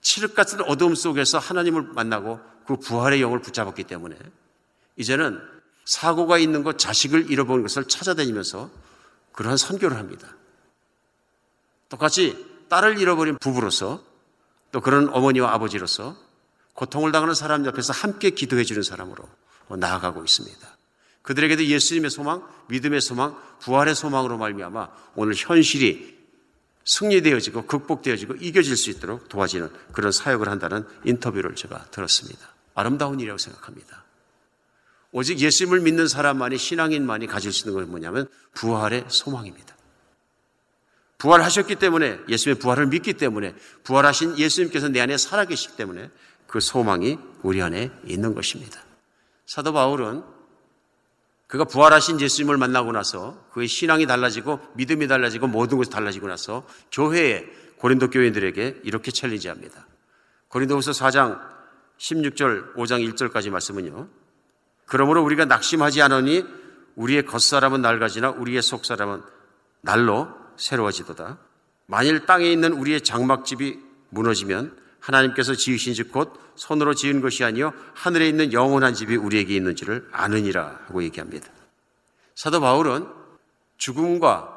칠흑 0.00 0.34
같은 0.34 0.60
어둠 0.62 0.94
속에서 0.94 1.38
하나님을 1.38 1.82
만나고 1.82 2.40
그 2.66 2.76
부활의 2.76 3.22
영을 3.22 3.40
붙잡았기 3.40 3.84
때문에 3.84 4.16
이제는 4.96 5.40
사고가 5.84 6.38
있는 6.38 6.62
것, 6.64 6.78
자식을 6.78 7.30
잃어버린 7.30 7.62
것을 7.62 7.86
찾아다니면서 7.86 8.70
그러한 9.32 9.56
선교를 9.56 9.96
합니다. 9.96 10.28
똑같이 11.88 12.46
딸을 12.68 12.98
잃어버린 12.98 13.38
부부로서 13.38 14.04
또 14.70 14.80
그런 14.80 15.08
어머니와 15.08 15.52
아버지로서 15.54 16.16
고통을 16.74 17.10
당하는 17.12 17.34
사람 17.34 17.64
옆에서 17.64 17.92
함께 17.92 18.30
기도해 18.30 18.64
주는 18.64 18.82
사람으로 18.82 19.26
나아가고 19.68 20.22
있습니다. 20.22 20.76
그들에게도 21.22 21.64
예수님의 21.64 22.10
소망, 22.10 22.46
믿음의 22.68 23.00
소망, 23.00 23.36
부활의 23.60 23.94
소망으로 23.94 24.38
말미암아 24.38 24.88
오늘 25.14 25.34
현실이 25.34 26.17
승리되어지고 26.88 27.66
극복되어지고 27.66 28.36
이겨질 28.40 28.76
수 28.76 28.88
있도록 28.90 29.28
도와지는 29.28 29.70
그런 29.92 30.10
사역을 30.10 30.48
한다는 30.48 30.86
인터뷰를 31.04 31.54
제가 31.54 31.84
들었습니다. 31.90 32.48
아름다운 32.74 33.20
일이라고 33.20 33.36
생각합니다. 33.36 34.04
오직 35.12 35.38
예수님을 35.38 35.80
믿는 35.80 36.08
사람만이 36.08 36.56
신앙인만이 36.56 37.26
가질 37.26 37.52
수 37.52 37.68
있는 37.68 37.80
건 37.80 37.90
뭐냐면 37.90 38.26
부활의 38.54 39.04
소망입니다. 39.08 39.76
부활하셨기 41.18 41.76
때문에 41.76 42.20
예수님의 42.28 42.58
부활을 42.58 42.86
믿기 42.86 43.14
때문에 43.14 43.54
부활하신 43.84 44.38
예수님께서 44.38 44.88
내 44.88 45.00
안에 45.00 45.18
살아계시기 45.18 45.76
때문에 45.76 46.10
그 46.46 46.60
소망이 46.60 47.18
우리 47.42 47.60
안에 47.60 47.90
있는 48.06 48.34
것입니다. 48.34 48.80
사도 49.44 49.74
바울은 49.74 50.22
그가 51.48 51.64
부활하신 51.64 52.20
예수님을 52.20 52.58
만나고 52.58 52.92
나서 52.92 53.42
그의 53.52 53.68
신앙이 53.68 54.06
달라지고 54.06 54.60
믿음이 54.74 55.08
달라지고 55.08 55.46
모든 55.48 55.78
것이 55.78 55.90
달라지고 55.90 56.28
나서 56.28 56.66
교회에 56.92 57.46
고린도 57.78 58.10
교인들에게 58.10 58.82
이렇게 58.84 59.10
챌린지합니다. 59.10 59.86
고린도후서 60.48 60.92
4장 60.92 61.40
16절 61.98 62.74
5장 62.74 63.14
1절까지 63.14 63.50
말씀은요. 63.50 64.08
그러므로 64.84 65.22
우리가 65.24 65.46
낙심하지 65.46 66.02
않으니 66.02 66.44
우리의 66.96 67.24
겉사람은 67.24 67.80
낡아지나 67.80 68.30
우리의 68.30 68.60
속사람은 68.62 69.22
날로 69.80 70.28
새로워지도다. 70.56 71.38
만일 71.86 72.26
땅에 72.26 72.50
있는 72.50 72.74
우리의 72.74 73.00
장막집이 73.00 73.78
무너지면 74.10 74.76
하나님께서 75.08 75.54
지으신 75.54 75.94
집곧 75.94 76.32
손으로 76.54 76.94
지은 76.94 77.20
것이 77.20 77.44
아니요 77.44 77.72
하늘에 77.94 78.28
있는 78.28 78.52
영원한 78.52 78.94
집이 78.94 79.16
우리에게 79.16 79.56
있는지를 79.56 80.08
아느니라 80.12 80.80
하고 80.86 81.02
얘기합니다. 81.02 81.48
사도 82.34 82.60
바울은 82.60 83.06
죽음과 83.78 84.56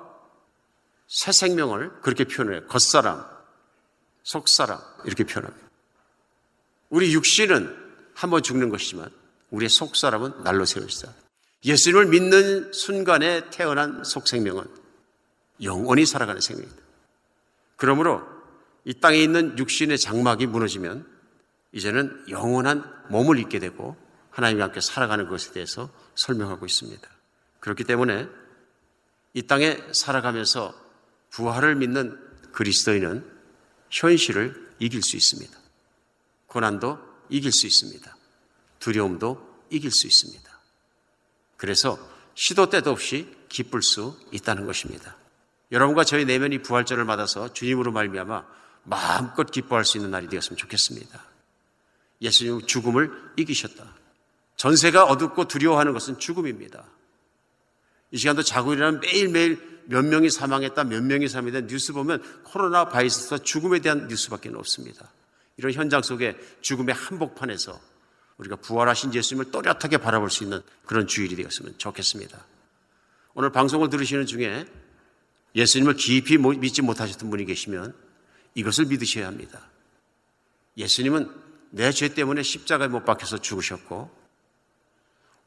새 1.07 1.31
생명을 1.31 2.01
그렇게 2.01 2.25
표현해요. 2.25 2.67
겉사람, 2.67 3.25
속사람 4.23 4.79
이렇게 5.05 5.23
표현합니다. 5.23 5.67
우리 6.89 7.13
육신은 7.13 7.77
한번 8.13 8.43
죽는 8.43 8.69
것이지만 8.69 9.09
우리의 9.51 9.69
속사람은 9.69 10.43
날로 10.43 10.65
세워지다. 10.65 11.13
예수님을 11.63 12.07
믿는 12.07 12.73
순간에 12.73 13.49
태어난 13.51 14.03
속생명은 14.03 14.65
영원히 15.63 16.05
살아가는 16.05 16.41
생명입니다. 16.41 16.81
그러므로 17.77 18.40
이 18.85 18.93
땅에 18.95 19.17
있는 19.17 19.57
육신의 19.57 19.97
장막이 19.99 20.47
무너지면 20.47 21.07
이제는 21.71 22.25
영원한 22.29 22.83
몸을 23.09 23.39
잊게 23.39 23.59
되고 23.59 23.95
하나님과 24.31 24.65
함께 24.65 24.81
살아가는 24.81 25.27
것에 25.27 25.53
대해서 25.53 25.89
설명하고 26.15 26.65
있습니다. 26.65 27.07
그렇기 27.59 27.83
때문에 27.83 28.27
이 29.33 29.43
땅에 29.43 29.77
살아가면서 29.93 30.73
부활을 31.29 31.75
믿는 31.75 32.19
그리스도인은 32.51 33.25
현실을 33.89 34.69
이길 34.79 35.01
수 35.01 35.15
있습니다. 35.15 35.57
고난도 36.47 36.99
이길 37.29 37.51
수 37.51 37.67
있습니다. 37.67 38.15
두려움도 38.79 39.65
이길 39.69 39.91
수 39.91 40.07
있습니다. 40.07 40.51
그래서 41.55 41.97
시도 42.33 42.69
때도 42.69 42.91
없이 42.91 43.33
기쁠 43.47 43.81
수 43.81 44.17
있다는 44.31 44.65
것입니다. 44.65 45.15
여러분과 45.71 46.03
저희 46.03 46.25
내면이 46.25 46.61
부활절을 46.63 47.05
받아서 47.05 47.53
주님으로 47.53 47.91
말미암아 47.91 48.45
마음껏 48.83 49.49
기뻐할 49.49 49.85
수 49.85 49.97
있는 49.97 50.11
날이 50.11 50.27
되었으면 50.27 50.57
좋겠습니다. 50.57 51.23
예수님 52.21 52.65
죽음을 52.65 53.11
이기셨다. 53.37 53.85
전세가 54.55 55.05
어둡고 55.05 55.47
두려워하는 55.47 55.93
것은 55.93 56.19
죽음입니다. 56.19 56.85
이 58.11 58.17
시간도 58.17 58.43
자고 58.43 58.73
일어나면 58.73 59.01
매일매일 59.01 59.83
몇 59.85 60.05
명이 60.05 60.29
사망했다, 60.29 60.83
몇 60.83 61.03
명이 61.03 61.27
사망했다 61.27 61.67
뉴스 61.67 61.93
보면 61.93 62.21
코로나 62.43 62.89
바이러스와 62.89 63.39
죽음에 63.39 63.79
대한 63.79 64.07
뉴스밖에 64.07 64.49
없습니다. 64.53 65.11
이런 65.57 65.73
현장 65.73 66.01
속에 66.01 66.37
죽음의 66.61 66.93
한복판에서 66.93 67.79
우리가 68.37 68.55
부활하신 68.57 69.13
예수님을 69.13 69.51
또렷하게 69.51 69.97
바라볼 69.97 70.29
수 70.29 70.43
있는 70.43 70.61
그런 70.85 71.07
주일이 71.07 71.35
되었으면 71.35 71.75
좋겠습니다. 71.77 72.45
오늘 73.33 73.51
방송을 73.51 73.89
들으시는 73.89 74.25
중에 74.25 74.65
예수님을 75.55 75.95
깊이 75.95 76.37
믿지 76.37 76.81
못하셨던 76.81 77.29
분이 77.29 77.45
계시면 77.45 77.93
이것을 78.55 78.85
믿으셔야 78.85 79.27
합니다. 79.27 79.61
예수님은 80.77 81.29
내 81.71 81.91
죄 81.91 82.13
때문에 82.13 82.43
십자가에 82.43 82.87
못 82.89 83.05
박혀서 83.05 83.39
죽으셨고 83.39 84.11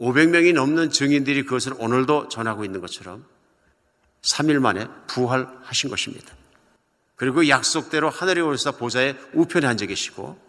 500명이 0.01 0.55
넘는 0.55 0.91
증인들이 0.91 1.45
그것을 1.45 1.75
오늘도 1.79 2.29
전하고 2.29 2.65
있는 2.65 2.81
것처럼 2.81 3.25
3일 4.23 4.59
만에 4.59 4.89
부활하신 5.07 5.91
것입니다. 5.91 6.35
그리고 7.17 7.47
약속대로 7.49 8.11
하늘에 8.11 8.41
올사 8.41 8.73
보좌에 8.73 9.17
우편에 9.35 9.67
앉아 9.67 9.87
계시고 9.87 10.43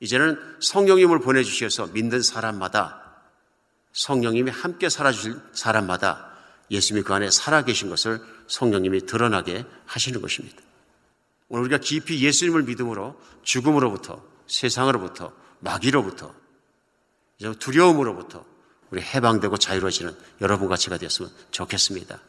이제는 0.00 0.38
성령님을 0.60 1.20
보내주셔서 1.20 1.88
믿는 1.88 2.22
사람마다 2.22 3.02
성령님이 3.92 4.50
함께 4.50 4.88
살아주실 4.90 5.40
사람마다 5.52 6.30
예수님이 6.70 7.04
그 7.04 7.14
안에 7.14 7.30
살아계신 7.30 7.88
것을 7.88 8.20
성령님이 8.46 9.06
드러나게 9.06 9.64
하시는 9.86 10.20
것입니다. 10.20 10.58
오늘 11.48 11.64
우리가 11.64 11.78
깊이 11.78 12.22
예수님을 12.24 12.64
믿음으로 12.64 13.20
죽음으로부터 13.42 14.22
세상으로부터 14.46 15.32
마귀로부터 15.60 16.34
두려움으로부터 17.58 18.44
우리 18.90 19.02
해방되고 19.02 19.56
자유로워지는 19.56 20.16
여러분과 20.40 20.76
제가 20.76 20.98
되었으면 20.98 21.30
좋겠습니다. 21.50 22.20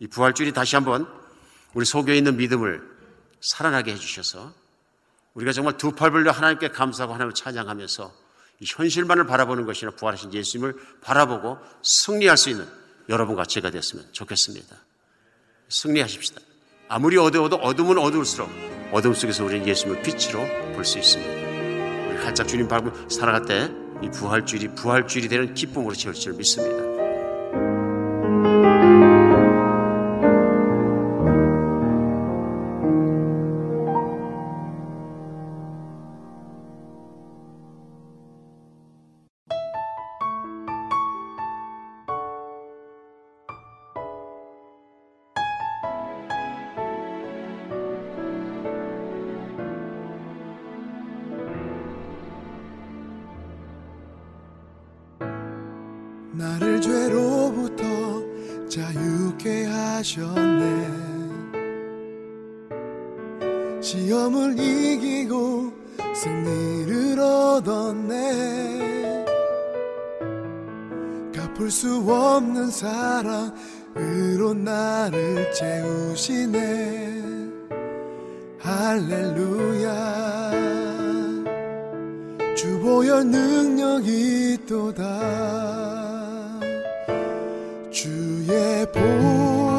이 0.00 0.06
부활주일이 0.08 0.52
다시 0.52 0.76
한번 0.76 1.06
우리 1.74 1.84
속에 1.84 2.16
있는 2.16 2.36
믿음을 2.36 2.82
살아나게 3.40 3.92
해주셔서 3.92 4.54
우리가 5.34 5.52
정말 5.52 5.76
두 5.76 5.92
팔 5.92 6.10
벌려 6.10 6.30
하나님께 6.30 6.68
감사하고 6.68 7.14
하나님을 7.14 7.34
찬양하면서 7.34 8.12
이 8.60 8.64
현실만을 8.66 9.26
바라보는 9.26 9.64
것이나 9.66 9.92
부활하신 9.92 10.34
예수님을 10.34 10.76
바라보고 11.00 11.58
승리할 11.82 12.36
수 12.36 12.50
있는 12.50 12.68
여러분과 13.08 13.44
제가 13.44 13.70
되었으면 13.70 14.12
좋겠습니다. 14.12 14.76
승리하십시다. 15.68 16.40
아무리 16.90 17.16
어두워도 17.16 17.56
어둠은 17.56 17.98
어두울수록 17.98 18.50
어둠 18.90 19.14
속에서 19.14 19.44
우리는 19.44 19.64
예수님을 19.66 20.02
빛으로 20.02 20.40
볼 20.74 20.84
수 20.84 20.98
있습니다. 20.98 22.10
우리 22.10 22.18
가짜 22.18 22.42
주님 22.44 22.66
밟고 22.68 23.08
살아갈 23.08 23.44
때 23.46 23.80
이 24.02 24.08
부활주일이 24.08 24.68
부활주일이 24.68 25.28
되는 25.28 25.52
기쁨으로 25.54 25.94
채울 25.94 26.14
줄 26.14 26.32
믿습니다. 26.32 26.89
나를 74.90 75.52
채우시네. 75.52 76.58
할렐루야. 78.58 79.90
주보여 82.56 83.22
능력이 83.22 84.58
또다. 84.66 85.04
주의 87.90 88.86
보 88.92 89.69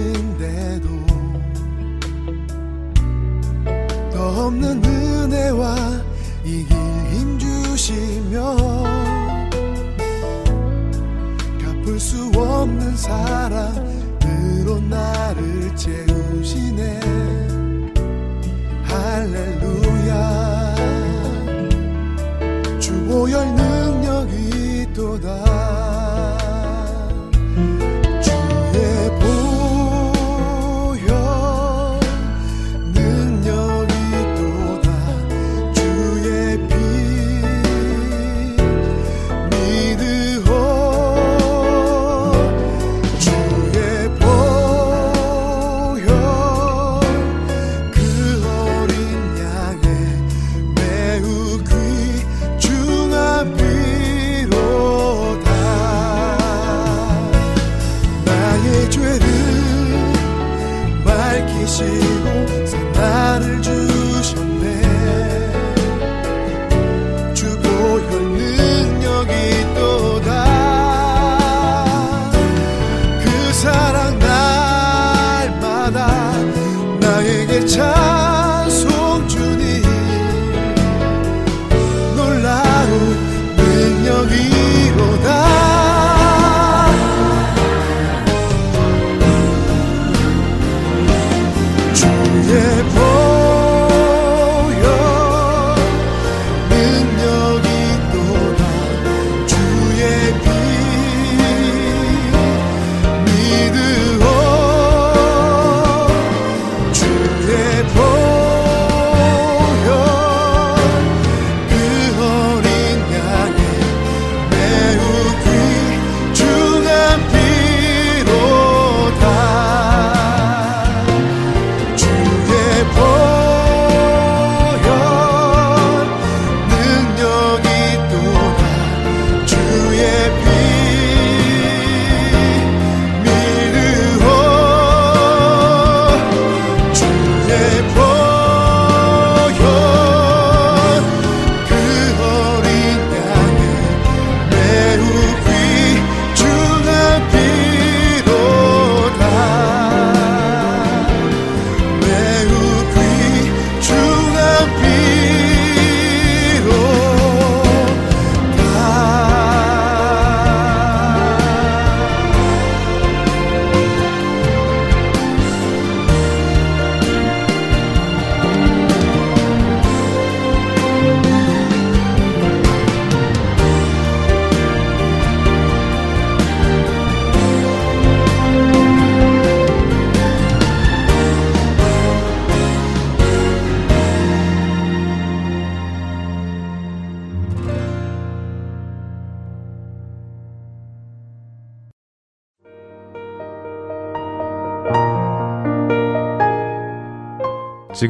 You. 0.00 0.29